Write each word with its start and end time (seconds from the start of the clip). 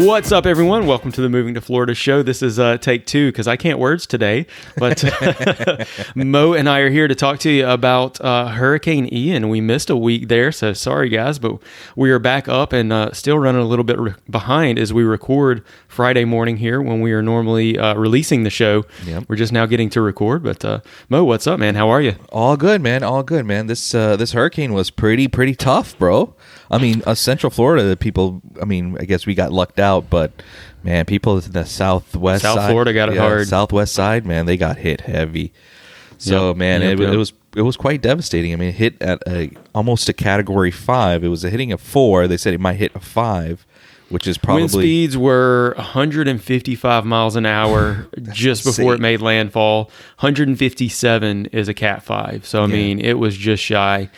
What's 0.00 0.30
up, 0.30 0.46
everyone? 0.46 0.86
Welcome 0.86 1.10
to 1.10 1.20
the 1.20 1.28
Moving 1.28 1.54
to 1.54 1.60
Florida 1.60 1.92
show. 1.92 2.22
This 2.22 2.40
is 2.40 2.60
uh, 2.60 2.78
take 2.78 3.04
two 3.04 3.32
because 3.32 3.48
I 3.48 3.56
can't 3.56 3.80
words 3.80 4.06
today, 4.06 4.46
but 4.76 5.02
Mo 6.14 6.52
and 6.52 6.68
I 6.68 6.78
are 6.80 6.88
here 6.88 7.08
to 7.08 7.16
talk 7.16 7.40
to 7.40 7.50
you 7.50 7.66
about 7.66 8.20
uh, 8.20 8.46
Hurricane 8.46 9.12
Ian. 9.12 9.48
We 9.48 9.60
missed 9.60 9.90
a 9.90 9.96
week 9.96 10.28
there, 10.28 10.52
so 10.52 10.72
sorry, 10.72 11.08
guys, 11.08 11.40
but 11.40 11.60
we 11.96 12.12
are 12.12 12.20
back 12.20 12.46
up 12.46 12.72
and 12.72 12.92
uh, 12.92 13.12
still 13.12 13.40
running 13.40 13.60
a 13.60 13.64
little 13.64 13.84
bit 13.84 13.98
re- 13.98 14.14
behind 14.30 14.78
as 14.78 14.92
we 14.92 15.02
record 15.02 15.64
Friday 15.88 16.24
morning 16.24 16.58
here 16.58 16.80
when 16.80 17.00
we 17.00 17.10
are 17.10 17.22
normally 17.22 17.76
uh, 17.76 17.94
releasing 17.96 18.44
the 18.44 18.50
show. 18.50 18.84
Yep. 19.04 19.24
We're 19.26 19.34
just 19.34 19.52
now 19.52 19.66
getting 19.66 19.90
to 19.90 20.00
record, 20.00 20.44
but 20.44 20.64
uh, 20.64 20.78
Mo, 21.08 21.24
what's 21.24 21.48
up, 21.48 21.58
man? 21.58 21.74
How 21.74 21.88
are 21.88 22.00
you? 22.00 22.14
All 22.30 22.56
good, 22.56 22.80
man. 22.80 23.02
All 23.02 23.24
good, 23.24 23.44
man. 23.44 23.66
This 23.66 23.96
uh, 23.96 24.14
this 24.14 24.30
hurricane 24.30 24.72
was 24.74 24.90
pretty 24.90 25.26
pretty 25.26 25.56
tough, 25.56 25.98
bro. 25.98 26.36
I 26.70 26.78
mean, 26.78 27.02
uh, 27.06 27.14
Central 27.14 27.50
Florida, 27.50 27.84
the 27.84 27.96
people. 27.96 28.42
I 28.60 28.64
mean, 28.64 28.96
I 29.00 29.04
guess 29.04 29.26
we 29.26 29.34
got 29.34 29.52
lucked 29.52 29.80
out, 29.80 29.87
but 30.10 30.30
man, 30.82 31.04
people 31.04 31.38
in 31.38 31.52
the 31.52 31.64
southwest, 31.64 32.42
South 32.42 32.58
side, 32.58 32.70
Florida 32.70 32.92
got 32.92 33.08
it 33.08 33.16
hard. 33.18 33.46
Southwest 33.48 33.94
side, 33.94 34.24
man, 34.26 34.46
they 34.46 34.56
got 34.56 34.76
hit 34.78 35.02
heavy. 35.02 35.52
So 36.18 36.48
Yep, 36.48 36.56
man, 36.56 36.82
yep, 36.82 36.92
it, 36.98 37.00
yep. 37.00 37.12
it 37.14 37.16
was 37.16 37.32
it 37.56 37.62
was 37.62 37.76
quite 37.76 38.02
devastating. 38.02 38.52
I 38.52 38.56
mean, 38.56 38.68
it 38.70 38.74
hit 38.74 39.00
at 39.00 39.22
a 39.26 39.50
almost 39.74 40.08
a 40.08 40.12
category 40.12 40.70
five. 40.70 41.24
It 41.24 41.28
was 41.28 41.44
a 41.44 41.50
hitting 41.50 41.72
a 41.72 41.78
four. 41.78 42.26
They 42.28 42.36
said 42.36 42.54
it 42.54 42.60
might 42.60 42.74
hit 42.74 42.94
a 42.94 43.00
five, 43.00 43.64
which 44.08 44.26
is 44.26 44.36
probably 44.36 44.62
Wind 44.62 44.72
speeds 44.72 45.16
were 45.16 45.74
155 45.76 47.04
miles 47.04 47.36
an 47.36 47.46
hour 47.46 48.06
just 48.32 48.64
before 48.64 48.94
it 48.94 49.00
made 49.00 49.20
landfall. 49.22 49.84
157 50.18 51.46
is 51.46 51.68
a 51.68 51.74
Cat 51.74 52.02
5. 52.02 52.46
So, 52.46 52.62
I 52.62 52.66
Yeah. 52.66 52.72
mean, 52.72 53.00
it 53.00 53.18
was 53.18 53.36
just 53.36 53.62
shy. 53.62 54.10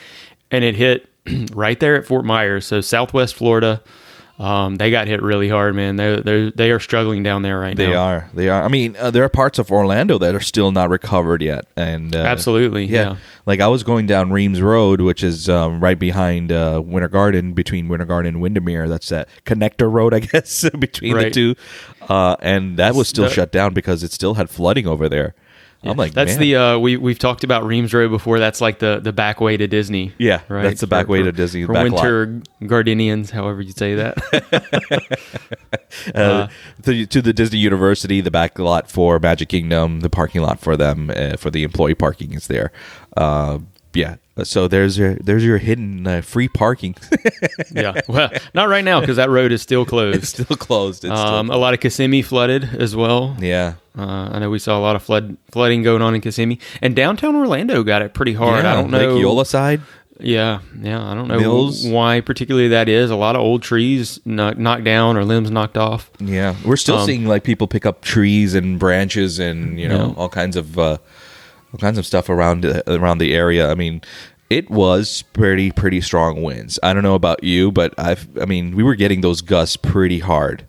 And 0.50 0.64
it 0.64 0.74
hit 0.74 1.08
right 1.52 1.78
there 1.80 1.96
at 1.96 2.06
Fort 2.06 2.24
Myers. 2.24 2.66
So, 2.66 2.80
Southwest 2.80 3.34
Florida. 3.34 3.82
Um, 4.40 4.76
they 4.76 4.90
got 4.90 5.06
hit 5.06 5.20
really 5.20 5.50
hard, 5.50 5.74
man. 5.74 5.96
They 5.96 6.18
they 6.22 6.50
they 6.54 6.70
are 6.70 6.80
struggling 6.80 7.22
down 7.22 7.42
there 7.42 7.60
right 7.60 7.76
They 7.76 7.88
now. 7.90 8.02
are. 8.02 8.30
They 8.32 8.48
are. 8.48 8.62
I 8.62 8.68
mean, 8.68 8.96
uh, 8.98 9.10
there 9.10 9.22
are 9.22 9.28
parts 9.28 9.58
of 9.58 9.70
Orlando 9.70 10.16
that 10.16 10.34
are 10.34 10.40
still 10.40 10.72
not 10.72 10.88
recovered 10.88 11.42
yet, 11.42 11.66
and 11.76 12.16
uh, 12.16 12.20
Absolutely, 12.20 12.86
yeah. 12.86 13.16
Like 13.44 13.60
I 13.60 13.68
was 13.68 13.82
going 13.82 14.06
down 14.06 14.32
Reams 14.32 14.62
Road, 14.62 15.02
which 15.02 15.22
is 15.22 15.50
um, 15.50 15.78
right 15.80 15.98
behind 15.98 16.52
uh, 16.52 16.80
Winter 16.82 17.08
Garden, 17.08 17.52
between 17.52 17.88
Winter 17.88 18.06
Garden 18.06 18.34
and 18.34 18.40
Windermere. 18.42 18.88
That's 18.88 19.10
that 19.10 19.28
connector 19.44 19.92
road, 19.92 20.14
I 20.14 20.20
guess, 20.20 20.68
between 20.70 21.18
the 21.18 21.30
two. 21.30 21.54
Uh, 22.08 22.36
and 22.40 22.78
that 22.78 22.94
was 22.94 23.08
still 23.08 23.24
The- 23.24 23.30
shut 23.30 23.52
down 23.52 23.74
because 23.74 24.02
it 24.02 24.10
still 24.10 24.34
had 24.34 24.48
flooding 24.48 24.86
over 24.86 25.06
there. 25.06 25.34
I'm 25.82 25.96
like, 25.96 26.12
that's 26.12 26.32
man. 26.32 26.40
the 26.40 26.56
uh, 26.56 26.78
we 26.78 26.96
we've 26.98 27.18
talked 27.18 27.42
about 27.42 27.64
Reams 27.64 27.94
Road 27.94 28.10
before. 28.10 28.38
That's 28.38 28.60
like 28.60 28.80
the 28.80 29.00
the 29.02 29.12
back 29.12 29.40
way 29.40 29.56
to 29.56 29.66
Disney. 29.66 30.12
Yeah, 30.18 30.42
right. 30.48 30.64
that's 30.64 30.82
the 30.82 30.86
back 30.86 31.08
way 31.08 31.22
to 31.22 31.32
Disney, 31.32 31.64
For 31.64 31.72
back 31.72 31.90
lot. 31.90 32.02
winter 32.02 32.42
Gardenians, 32.62 33.30
however 33.30 33.62
you 33.62 33.72
say 33.72 33.94
that. 33.94 34.18
uh, 36.14 36.48
to, 36.82 37.06
to 37.06 37.22
the 37.22 37.32
Disney 37.32 37.58
University, 37.58 38.20
the 38.20 38.30
back 38.30 38.58
lot 38.58 38.90
for 38.90 39.18
Magic 39.18 39.48
Kingdom, 39.48 40.00
the 40.00 40.10
parking 40.10 40.42
lot 40.42 40.60
for 40.60 40.76
them 40.76 41.10
uh, 41.16 41.36
for 41.36 41.50
the 41.50 41.62
employee 41.62 41.94
parking 41.94 42.34
is 42.34 42.46
there. 42.46 42.72
Uh, 43.94 43.98
yeah, 44.36 44.44
so 44.44 44.68
there's 44.68 44.96
your 44.98 45.14
there's 45.14 45.44
your 45.44 45.58
hidden 45.58 46.06
uh, 46.06 46.20
free 46.22 46.48
parking. 46.48 46.94
yeah. 47.72 48.00
Well, 48.08 48.30
not 48.54 48.68
right 48.68 48.84
now 48.84 49.00
because 49.00 49.16
that 49.16 49.30
road 49.30 49.52
is 49.52 49.62
still 49.62 49.84
closed. 49.84 50.18
it's 50.18 50.28
still 50.30 50.56
closed. 50.56 51.04
It's 51.04 51.12
Um, 51.12 51.46
still, 51.46 51.56
a 51.56 51.60
lot 51.60 51.74
of 51.74 51.80
Kissimmee 51.80 52.22
flooded 52.22 52.64
as 52.78 52.94
well. 52.96 53.36
yeah, 53.40 53.74
Uh, 53.98 54.30
I 54.32 54.38
know 54.38 54.50
we 54.50 54.58
saw 54.58 54.78
a 54.78 54.80
lot 54.80 54.96
of 54.96 55.02
flood 55.02 55.36
flooding 55.50 55.82
going 55.82 56.02
on 56.02 56.14
in 56.14 56.20
Kissimmee, 56.20 56.58
and 56.80 56.94
downtown 56.96 57.34
Orlando 57.36 57.82
got 57.82 58.02
it 58.02 58.14
pretty 58.14 58.34
hard. 58.34 58.64
yeah. 58.64 58.72
I 58.72 58.74
don't 58.76 58.90
know. 58.90 59.14
Lake 59.14 59.22
Eola 59.24 59.44
side. 59.44 59.80
Yeah, 60.22 60.60
yeah. 60.78 61.02
I 61.02 61.14
don't 61.14 61.28
know 61.28 61.40
Mills. 61.40 61.86
why 61.86 62.20
particularly 62.20 62.68
that 62.68 62.90
is. 62.90 63.10
A 63.10 63.16
lot 63.16 63.36
of 63.36 63.40
old 63.42 63.62
trees 63.62 64.20
knock, 64.26 64.58
knocked 64.58 64.84
down 64.84 65.16
or 65.16 65.24
limbs 65.24 65.50
knocked 65.50 65.78
off. 65.78 66.10
Yeah, 66.20 66.56
we're 66.62 66.76
still 66.76 66.98
Um, 66.98 67.06
seeing 67.06 67.26
like 67.26 67.42
people 67.42 67.66
pick 67.66 67.86
up 67.86 68.02
trees 68.02 68.54
and 68.54 68.78
branches 68.78 69.38
and 69.38 69.80
you 69.80 69.88
know 69.88 70.08
Yeah. 70.08 70.14
all 70.16 70.28
kinds 70.28 70.56
of 70.56 70.78
uh, 70.78 70.98
all 71.72 71.78
kinds 71.78 71.98
of 71.98 72.06
stuff 72.06 72.28
around 72.28 72.64
uh, 72.64 72.82
around 72.86 73.18
the 73.18 73.34
area. 73.34 73.70
I 73.70 73.74
mean, 73.74 74.02
it 74.48 74.70
was 74.70 75.22
pretty 75.32 75.70
pretty 75.70 76.00
strong 76.00 76.42
winds. 76.42 76.78
I 76.82 76.92
don't 76.92 77.02
know 77.02 77.14
about 77.14 77.44
you, 77.44 77.70
but 77.72 77.94
I've 77.98 78.28
I 78.40 78.44
mean 78.44 78.74
we 78.74 78.82
were 78.82 78.94
getting 78.96 79.20
those 79.20 79.40
gusts 79.40 79.76
pretty 79.76 80.18
hard. 80.18 80.66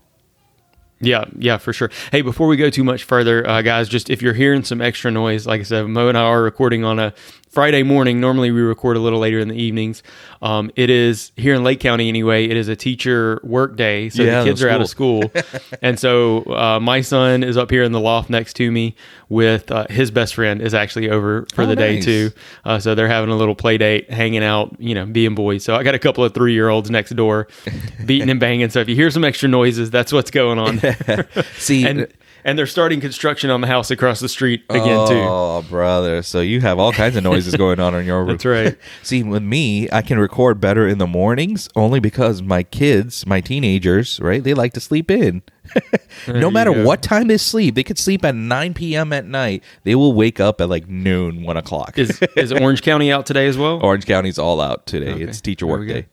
Yeah, 1.04 1.26
yeah, 1.36 1.58
for 1.58 1.74
sure. 1.74 1.90
Hey, 2.12 2.22
before 2.22 2.48
we 2.48 2.58
go 2.58 2.70
too 2.70 2.84
much 2.84 3.06
further, 3.06 3.48
uh, 3.50 3.64
guys, 3.64 3.90
just 3.90 4.12
if 4.12 4.22
you're 4.22 4.36
hearing 4.36 4.64
some 4.64 4.82
extra 4.82 5.10
noise, 5.10 5.48
like 5.48 5.62
I 5.62 5.64
said, 5.64 5.88
Mo 5.88 6.10
and 6.10 6.18
I 6.18 6.22
are 6.22 6.44
recording 6.44 6.84
on 6.84 7.00
a 7.00 7.16
Friday 7.52 7.84
morning. 7.84 8.22
Normally, 8.22 8.50
we 8.52 8.62
record 8.62 8.96
a 8.96 9.00
little 9.02 9.20
later 9.20 9.38
in 9.40 9.50
the 9.50 9.56
evenings. 9.62 10.04
Um, 10.42 10.72
it 10.78 10.90
is 10.90 11.34
here 11.36 11.54
in 11.54 11.64
Lake 11.64 11.80
County 11.82 12.08
anyway. 12.08 12.46
It 12.46 12.56
is 12.56 12.70
a 12.70 12.76
teacher 12.78 13.40
work 13.44 13.76
day, 13.76 14.08
so 14.10 14.24
Yeah, 14.24 14.40
the 14.40 14.50
kids 14.50 14.64
are 14.64 14.70
out 14.70 14.80
of 14.82 14.88
school, 14.88 15.30
and 15.82 16.00
so 16.00 16.44
uh, 16.46 16.80
my 16.80 17.02
son 17.02 17.44
is 17.44 17.58
up 17.58 17.70
here 17.70 17.84
in 17.84 17.92
the 17.92 18.00
loft 18.00 18.30
next 18.30 18.54
to 18.56 18.72
me 18.72 18.96
with 19.28 19.70
uh, 19.72 19.86
his 19.90 20.12
best 20.12 20.36
friend 20.36 20.62
is 20.62 20.74
actually 20.74 21.10
over 21.10 21.46
for 21.54 21.64
Oh, 21.64 21.66
the 21.68 21.76
day 21.76 22.00
too. 22.02 22.32
Uh, 22.66 22.80
so 22.80 22.96
they're 22.96 23.08
having 23.08 23.30
a 23.30 23.36
little 23.36 23.56
play 23.56 23.78
date, 23.78 24.10
hanging 24.10 24.44
out, 24.44 24.76
you 24.80 24.96
know, 24.96 25.06
being 25.06 25.36
boys. 25.36 25.64
So 25.64 25.76
I 25.76 25.84
got 25.84 25.94
a 25.96 26.00
couple 26.00 26.24
of 26.24 26.34
three 26.34 26.54
year 26.54 26.70
olds 26.70 26.90
next 26.90 27.12
door, 27.16 27.48
beating 28.06 28.30
and 28.30 28.40
banging. 28.40 28.70
So 28.70 28.80
if 28.80 28.90
you 28.90 28.96
hear 28.96 29.12
some 29.12 29.24
extra 29.26 29.48
noises, 29.50 29.92
that's 29.92 30.12
what's 30.14 30.32
going 30.32 30.58
on. 30.58 30.80
See, 31.58 31.86
and 31.86 32.08
and 32.44 32.58
they're 32.58 32.68
starting 32.68 33.00
construction 33.00 33.50
on 33.50 33.62
the 33.62 33.68
house 33.68 33.92
across 33.92 34.20
the 34.20 34.30
street 34.30 34.64
again 34.70 35.08
too. 35.08 35.16
Oh, 35.18 35.66
brother! 35.70 36.22
So 36.22 36.42
you 36.42 36.62
have 36.62 36.80
all 36.80 36.92
kinds 36.92 37.16
of 37.16 37.24
noises 37.24 37.56
going 37.56 37.80
on 37.80 37.96
in 37.96 38.06
your 38.06 38.20
room. 38.26 38.30
That's 38.30 38.46
right. 38.46 38.78
See, 39.04 39.24
with 39.24 39.44
me, 39.44 39.90
I 39.92 40.02
can 40.02 40.20
record 40.20 40.60
better 40.60 40.88
in 40.88 40.98
the 40.98 41.08
mornings 41.08 41.70
only 41.76 42.00
because 42.00 42.42
my 42.42 42.64
kids, 42.64 43.26
my 43.26 43.42
teenagers, 43.42 44.20
right? 44.20 44.44
They 44.44 44.54
like 44.54 44.74
to 44.74 44.80
sleep 44.80 45.12
in. 45.12 45.42
no 46.28 46.52
matter 46.52 46.74
go. 46.74 46.84
what 46.84 47.02
time 47.02 47.28
they 47.28 47.38
sleep, 47.38 47.76
they 47.76 47.84
could 47.84 47.98
sleep 47.98 48.26
at 48.26 48.36
9 48.36 48.74
p.m. 48.74 49.14
at 49.14 49.26
night. 49.26 49.64
They 49.84 49.96
will 49.96 50.14
wake 50.14 50.40
up 50.40 50.60
at 50.60 50.70
like 50.70 50.90
noon, 50.90 51.44
one 51.44 51.58
o'clock. 51.58 51.98
Is 51.98 52.22
is 52.36 52.52
Orange 52.52 52.82
County 52.82 53.12
out 53.12 53.26
today 53.26 53.48
as 53.48 53.58
well? 53.58 53.80
Orange 53.82 54.06
County's 54.06 54.40
all 54.40 54.60
out 54.60 54.86
today. 54.86 55.14
Okay. 55.14 55.24
It's 55.24 55.42
teacher 55.42 55.68
work 55.68 55.82
we 55.82 56.06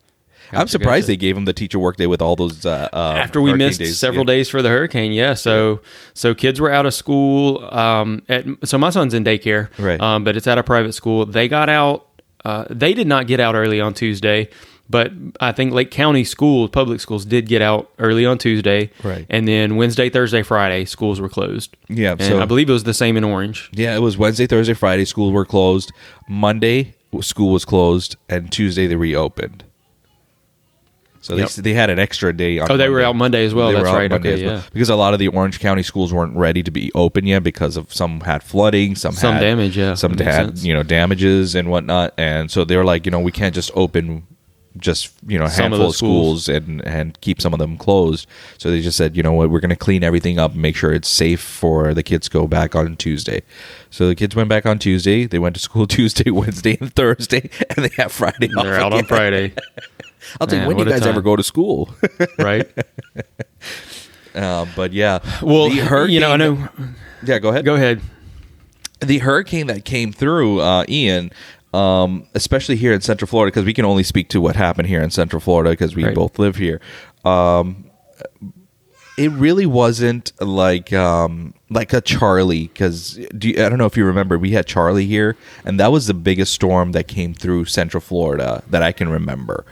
go. 0.50 0.56
day. 0.56 0.60
I'm 0.60 0.68
surprised 0.68 1.04
gotcha. 1.04 1.12
they 1.12 1.16
gave 1.16 1.34
them 1.34 1.44
the 1.44 1.52
teacher 1.52 1.78
work 1.78 1.96
day 1.96 2.06
with 2.06 2.20
all 2.22 2.36
those. 2.36 2.64
Uh, 2.66 2.88
uh, 2.92 3.14
After 3.16 3.40
we 3.40 3.52
missed 3.54 3.78
days. 3.80 3.98
several 3.98 4.24
Yeah. 4.24 4.36
days 4.36 4.48
for 4.48 4.62
the 4.62 4.68
hurricane, 4.68 5.12
yeah. 5.12 5.34
So 5.34 5.80
so 6.14 6.34
kids 6.34 6.60
were 6.60 6.70
out 6.70 6.86
of 6.86 6.94
school. 6.94 7.64
Um, 7.74 8.22
at, 8.28 8.44
so 8.64 8.78
my 8.78 8.90
son's 8.90 9.14
in 9.14 9.24
daycare, 9.24 9.68
Right. 9.78 10.00
Um, 10.00 10.24
but 10.24 10.36
it's 10.36 10.46
at 10.46 10.58
a 10.58 10.62
private 10.62 10.92
school. 10.94 11.26
They 11.26 11.48
got 11.48 11.68
out. 11.68 12.06
Uh, 12.44 12.64
they 12.70 12.94
did 12.94 13.06
not 13.06 13.26
get 13.26 13.40
out 13.40 13.54
early 13.56 13.80
on 13.80 13.92
Tuesday, 13.92 14.48
but 14.88 15.10
I 15.40 15.50
think 15.52 15.72
Lake 15.72 15.90
County 15.90 16.22
schools, 16.24 16.70
public 16.70 17.00
schools, 17.00 17.24
did 17.24 17.46
get 17.46 17.60
out 17.60 17.90
early 17.98 18.24
on 18.24 18.38
Tuesday, 18.38 18.90
Right. 19.02 19.26
And 19.28 19.46
then 19.46 19.74
Wednesday, 19.76 20.08
Thursday, 20.08 20.42
Friday, 20.42 20.84
schools 20.84 21.20
were 21.20 21.28
closed. 21.28 21.76
Yeah, 21.88 22.12
and 22.12 22.22
so- 22.22 22.40
I 22.40 22.44
believe 22.46 22.70
it 22.70 22.72
was 22.72 22.84
the 22.84 22.94
same 22.94 23.16
in 23.16 23.24
Orange. 23.24 23.68
Yeah, 23.74 23.94
it 23.96 24.00
was 24.00 24.16
Wednesday, 24.16 24.46
Thursday, 24.46 24.72
Friday. 24.74 25.04
Schools 25.04 25.32
were 25.32 25.44
closed. 25.44 25.92
Monday, 26.28 26.94
school 27.20 27.52
was 27.52 27.64
closed, 27.64 28.16
and 28.28 28.50
Tuesday 28.52 28.86
they 28.86 28.96
reopened. 28.96 29.64
So 31.20 31.34
Yep. 31.36 31.48
they 31.50 31.62
they 31.62 31.72
had 31.74 31.90
an 31.90 31.98
extra 31.98 32.32
day. 32.32 32.58
on 32.58 32.70
Oh, 32.70 32.76
they 32.76 32.88
were 32.88 33.00
out 33.02 33.16
Monday 33.16 33.44
as 33.44 33.52
well. 33.54 33.68
They 33.68 33.74
were 33.74 33.80
That's 33.82 33.94
out 33.94 33.98
right. 33.98 34.10
Monday 34.10 34.32
Okay, 34.34 34.46
well. 34.46 34.56
yeah. 34.56 34.62
Because 34.72 34.88
a 34.88 34.94
lot 34.96 35.12
of 35.14 35.18
the 35.18 35.28
Orange 35.28 35.58
County 35.60 35.82
schools 35.82 36.12
weren't 36.12 36.36
ready 36.36 36.62
to 36.62 36.70
be 36.70 36.92
open 36.94 37.26
yet 37.26 37.42
because 37.42 37.76
of 37.76 37.92
some 37.92 38.20
had 38.20 38.42
flooding, 38.42 38.94
some 38.94 39.12
Some 39.12 39.34
had 39.34 39.40
damage, 39.40 39.76
yeah. 39.76 39.94
some 39.94 40.14
That 40.14 40.24
had 40.24 40.46
sense. 40.46 40.64
you 40.64 40.72
know 40.74 40.82
damages 40.82 41.54
and 41.54 41.70
whatnot, 41.70 42.14
and 42.16 42.50
so 42.50 42.64
they 42.64 42.76
were 42.76 42.84
like, 42.84 43.04
you 43.04 43.10
know, 43.10 43.20
we 43.20 43.32
can't 43.32 43.54
just 43.54 43.70
open 43.74 44.24
just 44.76 45.10
you 45.26 45.36
know 45.36 45.46
a 45.46 45.50
Some 45.50 45.64
of 45.66 45.70
handful 45.72 45.88
of 45.88 45.96
schools, 45.96 46.44
schools. 46.44 46.48
and 46.62 46.84
and 46.86 47.20
keep 47.20 47.40
some 47.40 47.52
of 47.52 47.58
them 47.58 47.76
closed. 47.76 48.28
So 48.58 48.70
they 48.70 48.80
just 48.80 48.96
said, 48.96 49.16
you 49.16 49.24
know 49.24 49.32
what, 49.32 49.50
we're 49.50 49.58
going 49.58 49.70
to 49.70 49.76
clean 49.76 50.04
everything 50.04 50.38
up, 50.38 50.52
and 50.52 50.62
make 50.62 50.76
sure 50.76 50.92
it's 50.92 51.08
safe 51.08 51.40
for 51.40 51.94
the 51.94 52.02
kids 52.04 52.28
to 52.28 52.32
go 52.38 52.46
back 52.46 52.76
on 52.76 52.94
Tuesday. 52.96 53.42
So 53.90 54.06
the 54.06 54.14
kids 54.14 54.36
went 54.36 54.48
back 54.48 54.66
on 54.66 54.78
Tuesday. 54.78 55.26
They 55.26 55.40
went 55.40 55.56
to 55.56 55.60
school 55.60 55.86
Tuesday, 55.98 56.30
Wednesday, 56.30 56.78
and 56.80 56.94
Thursday, 56.94 57.50
and 57.76 57.86
they 57.86 57.90
have 57.96 58.12
Friday 58.12 58.50
off. 58.56 58.62
They're 58.62 58.78
out 58.78 58.92
on. 58.92 59.04
Friday, 59.04 59.52
I'll 60.40 60.46
tell 60.46 60.60
you, 60.60 60.66
when 60.66 60.76
do 60.76 60.84
you 60.84 60.88
guys 60.90 61.06
ever 61.06 61.20
go 61.22 61.36
to 61.36 61.42
school? 61.42 61.90
right? 62.38 62.68
uh, 64.34 64.66
but 64.76 64.92
yeah, 64.92 65.18
Well, 65.42 65.68
The 65.70 65.76
hurricane- 65.78 66.14
you 66.14 66.20
know, 66.20 66.32
I 66.32 66.36
know. 66.36 66.68
Yeah, 67.24 67.38
go 67.38 67.48
ahead. 67.50 67.64
Go 67.64 67.74
ahead. 67.74 68.00
the 69.00 69.18
hurricane 69.18 69.66
that 69.68 69.84
came 69.84 70.12
through 70.12 70.60
uh, 70.60 70.84
Ian, 70.88 71.30
um, 71.72 72.26
especially 72.34 72.76
here 72.76 72.92
in 72.92 73.00
Central 73.00 73.28
Florida, 73.28 73.50
because 73.52 73.64
we 73.64 73.72
can 73.74 73.84
only 73.84 74.02
speak 74.02 74.28
to 74.30 74.40
what 74.40 74.56
happened 74.56 74.88
here 74.88 75.00
in 75.02 75.10
Central 75.10 75.40
Florida 75.40 75.70
because 75.70 75.94
we 75.94 76.04
Right. 76.04 76.14
both 76.14 76.38
live 76.38 76.56
here. 76.56 76.80
Um, 77.24 77.84
it 79.16 79.30
really 79.32 79.66
wasn't 79.66 80.32
like 80.40 80.92
um, 80.92 81.52
like 81.70 81.92
a 81.92 82.00
Charley 82.00 82.68
because 82.68 83.18
I 83.18 83.68
don't 83.68 83.78
know 83.78 83.86
if 83.86 83.96
you 83.96 84.04
remember 84.04 84.38
we 84.38 84.52
had 84.52 84.66
Charley 84.66 85.06
here, 85.06 85.36
and 85.64 85.78
that 85.80 85.90
was 85.90 86.06
the 86.06 86.14
biggest 86.14 86.52
storm 86.52 86.92
that 86.92 87.08
came 87.08 87.34
through 87.34 87.64
Central 87.64 88.00
Florida 88.00 88.62
that 88.70 88.82
I 88.84 88.92
can 88.92 89.08
remember. 89.08 89.66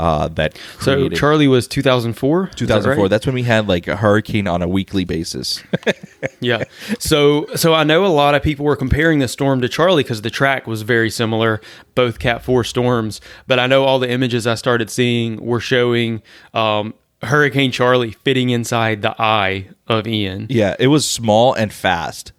Uh, 0.00 0.28
that 0.28 0.56
So 0.80 1.10
Charley 1.10 1.46
was 1.46 1.68
2004. 1.68 2.52
2004. 2.56 3.08
That's 3.10 3.26
when 3.26 3.34
we 3.34 3.42
had 3.42 3.68
like 3.68 3.86
a 3.86 3.96
hurricane 3.96 4.48
on 4.48 4.62
a 4.62 4.66
weekly 4.66 5.04
basis. 5.04 5.62
yeah. 6.40 6.64
So 6.98 7.46
so 7.54 7.74
I 7.74 7.84
know 7.84 8.06
a 8.06 8.08
lot 8.08 8.34
of 8.34 8.42
people 8.42 8.64
were 8.64 8.76
comparing 8.76 9.18
the 9.18 9.28
storm 9.28 9.60
to 9.60 9.68
Charley 9.68 10.02
because 10.02 10.22
the 10.22 10.30
track 10.30 10.66
was 10.66 10.80
very 10.80 11.10
similar, 11.10 11.60
both 11.94 12.18
Cat 12.18 12.42
Four 12.42 12.64
storms. 12.64 13.20
But 13.46 13.58
I 13.58 13.66
know 13.66 13.84
all 13.84 13.98
the 13.98 14.10
images 14.10 14.46
I 14.46 14.54
started 14.54 14.88
seeing 14.88 15.44
were 15.44 15.60
showing 15.60 16.22
um, 16.54 16.94
Hurricane 17.22 17.70
Charley 17.70 18.12
fitting 18.12 18.48
inside 18.48 19.02
the 19.02 19.14
eye 19.20 19.68
of 19.86 20.06
Ian. 20.06 20.46
Yeah, 20.48 20.76
it 20.78 20.86
was 20.86 21.06
small 21.06 21.52
and 21.52 21.70
fast. 21.70 22.32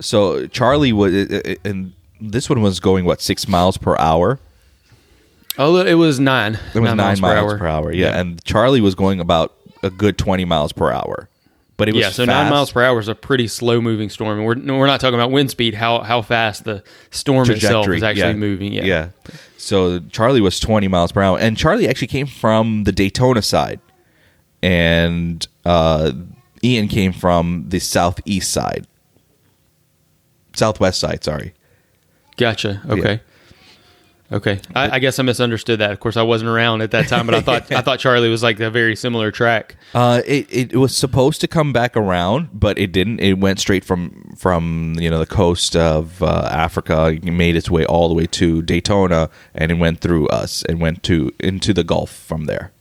So 0.00 0.46
Charley 0.46 0.92
was, 0.92 1.12
and 1.64 1.92
this 2.20 2.48
one 2.48 2.62
was 2.62 2.78
going 2.78 3.04
what 3.04 3.20
six 3.20 3.48
miles 3.48 3.76
per 3.78 3.96
hour. 3.98 4.38
Oh, 5.58 5.76
it 5.76 5.94
was 5.94 6.20
nine. 6.20 6.58
It 6.74 6.80
was 6.80 6.94
nine, 6.94 7.20
miles, 7.20 7.54
per, 7.54 7.66
hour. 7.66 7.92
Yeah. 7.92 8.18
and 8.18 8.42
Charley 8.44 8.80
was 8.80 8.94
going 8.94 9.20
about 9.20 9.54
a 9.82 9.90
good 9.90 10.18
twenty 10.18 10.44
miles 10.44 10.72
per 10.72 10.92
hour. 10.92 11.28
But 11.76 11.90
it 11.90 11.94
was 11.94 12.02
yeah, 12.02 12.10
so 12.10 12.24
fast. 12.24 12.28
nine 12.28 12.50
miles 12.50 12.72
per 12.72 12.82
hour 12.82 12.98
is 12.98 13.08
a 13.08 13.14
pretty 13.14 13.48
slow 13.48 13.80
moving 13.80 14.08
storm. 14.08 14.38
And 14.38 14.46
we're 14.46 14.78
we're 14.78 14.86
not 14.86 15.00
talking 15.00 15.14
about 15.14 15.30
wind 15.30 15.50
speed. 15.50 15.74
How 15.74 16.00
how 16.00 16.22
fast 16.22 16.64
the 16.64 16.82
storm 17.10 17.50
itself 17.50 17.88
is 17.88 18.02
actually 18.02 18.22
yeah. 18.28 18.32
moving. 18.34 18.72
Yeah. 18.72 18.84
yeah. 18.84 19.08
So 19.58 20.00
Charley 20.00 20.40
was 20.40 20.60
20 20.60 20.88
miles 20.88 21.12
per 21.12 21.22
hour, 21.22 21.38
and 21.38 21.56
Charley 21.56 21.88
actually 21.88 22.08
came 22.08 22.26
from 22.26 22.84
the 22.84 22.92
Daytona 22.92 23.42
side, 23.42 23.80
and 24.62 25.46
uh, 25.64 26.12
Ian 26.62 26.88
came 26.88 27.12
from 27.12 27.64
the 27.68 27.78
southeast 27.78 28.52
side, 28.52 28.86
southwest 30.54 31.00
side. 31.00 31.24
Sorry. 31.24 31.52
Gotcha. 32.36 32.82
Okay. 32.88 33.20
Okay. 34.32 34.60
I, 34.74 34.96
I 34.96 34.98
guess 34.98 35.18
I 35.18 35.22
misunderstood 35.22 35.78
that. 35.78 35.92
Of 35.92 36.00
course, 36.00 36.16
I 36.16 36.22
wasn't 36.22 36.50
around 36.50 36.82
at 36.82 36.90
that 36.90 37.06
time, 37.08 37.26
but 37.26 37.34
I 37.34 37.40
thought 37.40 37.70
I 37.72 37.80
thought 37.80 37.98
Charley 38.00 38.28
was 38.28 38.42
like 38.42 38.58
a 38.58 38.70
very 38.70 38.96
similar 38.96 39.30
track. 39.30 39.76
Uh, 39.94 40.20
it, 40.26 40.72
it 40.72 40.76
was 40.76 40.94
supposed 40.94 41.40
to 41.40 41.48
come 41.48 41.72
back 41.72 41.96
around, 41.96 42.50
but 42.52 42.76
it 42.76 42.92
didn't. 42.92 43.18
It 43.20 43.38
went 43.38 43.58
straight 43.60 43.82
from 43.82 44.34
from 44.36 44.94
you 44.98 45.08
know 45.08 45.18
the 45.18 45.26
coast 45.26 45.74
of 45.74 46.22
uh, 46.22 46.48
Africa, 46.50 47.06
it 47.06 47.24
made 47.24 47.56
its 47.56 47.70
way 47.70 47.86
all 47.86 48.08
the 48.08 48.14
way 48.14 48.26
to 48.26 48.60
Daytona, 48.60 49.30
and 49.54 49.70
it 49.70 49.78
went 49.78 50.00
through 50.00 50.28
us 50.28 50.62
and 50.64 50.80
went 50.80 51.02
to 51.04 51.30
into 51.40 51.72
the 51.72 51.82
Gulf 51.82 52.10
from 52.10 52.44
there. 52.44 52.72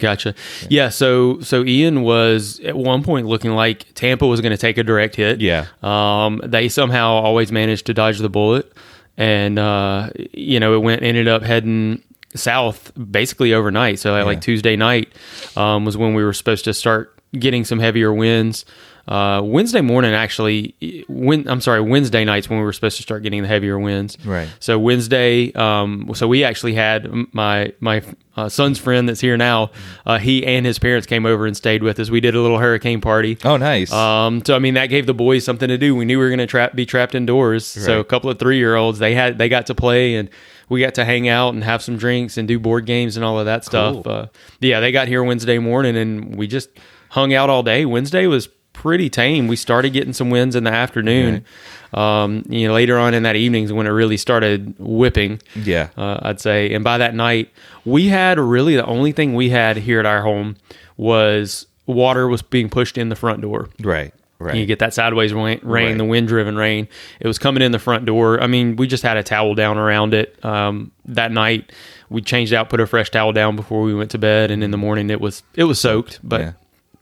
Gotcha. 0.00 0.34
Yeah. 0.68 0.88
so 0.88 1.40
so 1.40 1.64
Ian 1.64 2.02
was 2.02 2.60
at 2.60 2.76
one 2.76 3.02
point 3.02 3.26
looking 3.26 3.52
like 3.52 3.92
Tampa 3.94 4.26
was 4.26 4.40
going 4.40 4.52
to 4.52 4.58
take 4.58 4.78
a 4.78 4.82
direct 4.82 5.16
hit. 5.16 5.40
Yeah. 5.40 5.66
Um, 5.82 6.40
they 6.44 6.68
somehow 6.68 7.10
always 7.10 7.52
managed 7.52 7.86
to 7.86 7.94
dodge 7.94 8.18
the 8.18 8.30
bullet, 8.30 8.72
and 9.16 9.58
uh, 9.58 10.10
you 10.32 10.60
know 10.60 10.74
it 10.74 10.78
went 10.78 11.02
ended 11.02 11.28
up 11.28 11.42
heading 11.42 12.02
south 12.34 12.92
basically 13.10 13.54
overnight. 13.54 13.98
So 13.98 14.12
like, 14.12 14.24
like 14.24 14.40
Tuesday 14.40 14.76
night 14.76 15.12
um, 15.56 15.84
was 15.84 15.96
when 15.96 16.14
we 16.14 16.22
were 16.24 16.32
supposed 16.32 16.64
to 16.66 16.74
start 16.74 17.18
getting 17.32 17.64
some 17.64 17.78
heavier 17.78 18.12
winds. 18.12 18.64
Uh, 19.10 19.42
Wednesday 19.42 19.80
morning, 19.80 20.14
actually, 20.14 21.04
when 21.08 21.48
I'm 21.48 21.60
sorry, 21.60 21.80
Wednesday 21.80 22.24
nights 22.24 22.48
when 22.48 22.60
we 22.60 22.64
were 22.64 22.72
supposed 22.72 22.96
to 22.98 23.02
start 23.02 23.24
getting 23.24 23.42
the 23.42 23.48
heavier 23.48 23.76
winds. 23.76 24.16
Right. 24.24 24.48
So 24.60 24.78
Wednesday, 24.78 25.52
um, 25.54 26.08
so 26.14 26.28
we 26.28 26.44
actually 26.44 26.74
had 26.74 27.10
my 27.34 27.72
my 27.80 28.02
uh, 28.36 28.48
son's 28.48 28.78
friend 28.78 29.08
that's 29.08 29.20
here 29.20 29.36
now. 29.36 29.72
Uh, 30.06 30.18
he 30.18 30.46
and 30.46 30.64
his 30.64 30.78
parents 30.78 31.08
came 31.08 31.26
over 31.26 31.44
and 31.44 31.56
stayed 31.56 31.82
with 31.82 31.98
us. 31.98 32.08
We 32.08 32.20
did 32.20 32.36
a 32.36 32.40
little 32.40 32.58
hurricane 32.58 33.00
party. 33.00 33.36
Oh, 33.44 33.56
nice. 33.56 33.92
Um, 33.92 34.44
so 34.44 34.54
I 34.54 34.60
mean 34.60 34.74
that 34.74 34.86
gave 34.86 35.06
the 35.06 35.14
boys 35.14 35.44
something 35.44 35.68
to 35.68 35.76
do. 35.76 35.96
We 35.96 36.04
knew 36.04 36.18
we 36.18 36.24
were 36.24 36.30
going 36.30 36.38
to 36.38 36.46
trap 36.46 36.76
be 36.76 36.86
trapped 36.86 37.16
indoors. 37.16 37.66
So 37.66 37.98
a 37.98 38.04
couple 38.04 38.30
of 38.30 38.38
three 38.38 38.58
year 38.58 38.76
olds 38.76 39.00
they 39.00 39.16
had 39.16 39.38
they 39.38 39.48
got 39.48 39.66
to 39.66 39.74
play 39.74 40.14
and 40.14 40.30
we 40.68 40.80
got 40.80 40.94
to 40.94 41.04
hang 41.04 41.28
out 41.28 41.52
and 41.52 41.64
have 41.64 41.82
some 41.82 41.96
drinks 41.96 42.38
and 42.38 42.46
do 42.46 42.60
board 42.60 42.86
games 42.86 43.16
and 43.16 43.24
all 43.24 43.40
of 43.40 43.46
that 43.46 43.64
stuff. 43.64 44.04
Cool. 44.04 44.12
Uh, 44.12 44.26
yeah, 44.60 44.78
they 44.78 44.92
got 44.92 45.08
here 45.08 45.24
Wednesday 45.24 45.58
morning 45.58 45.96
and 45.96 46.36
we 46.36 46.46
just 46.46 46.68
hung 47.08 47.34
out 47.34 47.50
all 47.50 47.64
day. 47.64 47.84
Wednesday 47.84 48.28
was 48.28 48.48
pretty 48.80 49.10
tame. 49.10 49.46
We 49.46 49.56
started 49.56 49.90
getting 49.92 50.14
some 50.14 50.30
winds 50.30 50.56
in 50.56 50.64
the 50.64 50.72
afternoon. 50.72 51.44
Um, 51.92 52.44
you 52.48 52.66
know, 52.68 52.74
later 52.74 52.96
on 52.98 53.14
in 53.14 53.24
that 53.24 53.36
evening 53.36 53.64
is 53.64 53.72
when 53.72 53.86
it 53.86 53.90
really 53.90 54.16
started 54.16 54.74
whipping 54.78 55.42
yeah. 55.56 55.88
uh, 55.96 56.20
I'd 56.22 56.40
say. 56.40 56.72
And 56.72 56.82
by 56.84 56.98
that 56.98 57.14
night, 57.14 57.50
we 57.84 58.08
had 58.08 58.38
really 58.38 58.76
the 58.76 58.86
only 58.86 59.12
thing 59.12 59.34
we 59.34 59.50
had 59.50 59.76
here 59.76 59.98
at 60.00 60.06
our 60.06 60.22
home 60.22 60.56
was 60.96 61.66
water 61.86 62.28
was 62.28 62.42
being 62.42 62.70
pushed 62.70 62.96
in 62.96 63.08
the 63.08 63.16
front 63.16 63.40
door. 63.42 63.68
right. 63.80 64.14
Right. 64.42 64.56
You 64.56 64.64
get 64.64 64.78
that 64.78 64.94
sideways 64.94 65.34
rain, 65.34 65.60
rain 65.62 65.88
Right. 65.88 65.98
the 65.98 66.04
wind 66.06 66.26
driven 66.28 66.56
rain. 66.56 66.88
It 67.20 67.26
was 67.26 67.38
coming 67.38 67.62
in 67.62 67.72
the 67.72 67.78
front 67.78 68.06
door. 68.06 68.40
I 68.42 68.46
mean, 68.46 68.76
we 68.76 68.86
just 68.86 69.02
had 69.02 69.18
a 69.18 69.22
towel 69.22 69.54
down 69.54 69.76
around 69.76 70.14
it. 70.14 70.42
Um, 70.42 70.92
that 71.04 71.30
night, 71.30 71.70
we 72.08 72.22
changed 72.22 72.54
out, 72.54 72.70
put 72.70 72.80
a 72.80 72.86
fresh 72.86 73.10
towel 73.10 73.34
down 73.34 73.54
before 73.54 73.82
we 73.82 73.92
went 73.94 74.10
to 74.12 74.18
bed, 74.18 74.50
and 74.50 74.64
in 74.64 74.70
the 74.70 74.78
morning 74.78 75.10
it 75.10 75.20
was 75.20 75.42
it 75.56 75.64
was 75.64 75.78
soaked, 75.78 76.20
but 76.22 76.40
Yeah. 76.40 76.52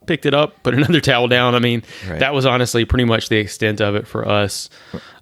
Picked 0.08 0.26
it 0.26 0.34
up, 0.34 0.60
put 0.64 0.74
another 0.80 1.00
towel 1.00 1.28
down. 1.28 1.54
I 1.54 1.60
mean, 1.60 1.84
Right. 2.08 2.18
that 2.18 2.34
was 2.34 2.44
honestly 2.46 2.84
pretty 2.84 3.04
much 3.04 3.28
the 3.28 3.36
extent 3.36 3.80
of 3.80 3.94
it 3.94 4.08
for 4.08 4.26
us. 4.26 4.68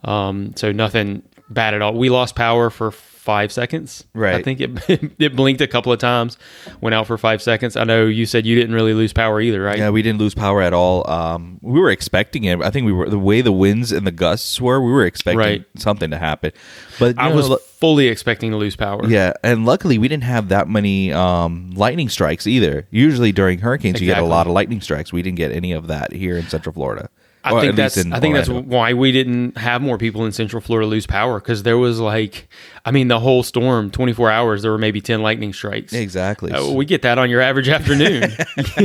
Um, 0.04 0.54
so 0.56 0.72
nothing 0.72 1.22
bad 1.50 1.74
at 1.74 1.82
all. 1.82 1.92
We 1.94 2.08
lost 2.08 2.34
power 2.34 2.70
for 2.70 2.90
five 3.26 3.50
seconds. 3.50 4.04
Right. 4.14 4.36
I 4.36 4.42
think 4.42 4.60
it 4.60 4.70
it 5.18 5.36
blinked 5.36 5.60
a 5.60 5.66
couple 5.66 5.92
of 5.92 5.98
times, 5.98 6.38
went 6.80 6.94
out 6.94 7.06
for 7.08 7.18
five 7.18 7.42
seconds. 7.42 7.76
I 7.76 7.82
know 7.84 8.06
you 8.06 8.24
said 8.24 8.46
you 8.46 8.54
didn't 8.54 8.74
really 8.74 8.94
lose 8.94 9.12
power 9.12 9.40
either, 9.40 9.60
right? 9.60 9.76
Yeah, 9.76 9.90
we 9.90 10.00
didn't 10.00 10.20
lose 10.20 10.32
power 10.34 10.62
at 10.62 10.72
all. 10.72 11.08
Um, 11.10 11.58
we 11.60 11.80
were 11.80 11.90
expecting 11.90 12.44
it. 12.44 12.62
I 12.62 12.70
think 12.70 12.86
we 12.86 12.92
were 12.92 13.10
the 13.10 13.18
way 13.18 13.40
the 13.42 13.52
winds 13.52 13.90
and 13.92 14.06
the 14.06 14.12
gusts 14.12 14.60
were. 14.60 14.80
We 14.80 14.92
were 14.92 15.04
expecting 15.04 15.38
Right. 15.38 15.64
something 15.76 16.10
to 16.12 16.18
happen. 16.18 16.52
But 16.98 17.16
I 17.18 17.28
know, 17.28 17.34
was 17.36 17.60
fully 17.80 18.06
expecting 18.08 18.52
to 18.52 18.56
lose 18.56 18.76
power. 18.76 19.04
yeah, 19.06 19.32
and 19.42 19.66
luckily 19.66 19.98
we 19.98 20.06
didn't 20.08 20.24
have 20.24 20.48
that 20.48 20.68
many 20.68 21.12
um, 21.12 21.72
lightning 21.74 22.08
strikes 22.08 22.46
either. 22.46 22.86
Usually 22.92 23.32
during 23.32 23.58
hurricanes, 23.58 24.00
you 24.00 24.06
get 24.06 24.22
a 24.22 24.24
lot 24.24 24.46
of 24.46 24.52
lightning 24.52 24.80
strikes. 24.80 25.12
We 25.12 25.20
didn't 25.22 25.36
get 25.36 25.50
any 25.50 25.72
of 25.72 25.88
that 25.88 26.12
here 26.12 26.38
in 26.38 26.46
Central 26.48 26.72
Florida. 26.72 27.10
I 27.46 27.60
think 27.60 27.76
that's 27.76 27.96
I 27.96 28.20
think 28.20 28.34
that's 28.34 28.48
why 28.48 28.92
we 28.92 29.12
didn't 29.12 29.56
have 29.56 29.80
more 29.82 29.98
people 29.98 30.24
in 30.24 30.32
Central 30.32 30.60
Florida 30.60 30.86
lose 30.88 31.06
power 31.06 31.40
because 31.40 31.62
there 31.62 31.78
was 31.78 32.00
like 32.00 32.48
I 32.84 32.90
mean 32.90 33.08
the 33.08 33.20
whole 33.20 33.42
storm 33.42 33.90
24 33.90 34.30
hours 34.30 34.62
there 34.62 34.70
were 34.70 34.78
maybe 34.78 35.00
10 35.00 35.22
lightning 35.22 35.52
strikes. 35.52 35.92
exactly. 35.92 36.52
Uh, 36.52 36.70
we 36.72 36.84
get 36.84 37.02
that 37.02 37.18
on 37.18 37.30
your 37.30 37.40
average 37.40 37.68
afternoon. 37.68 38.30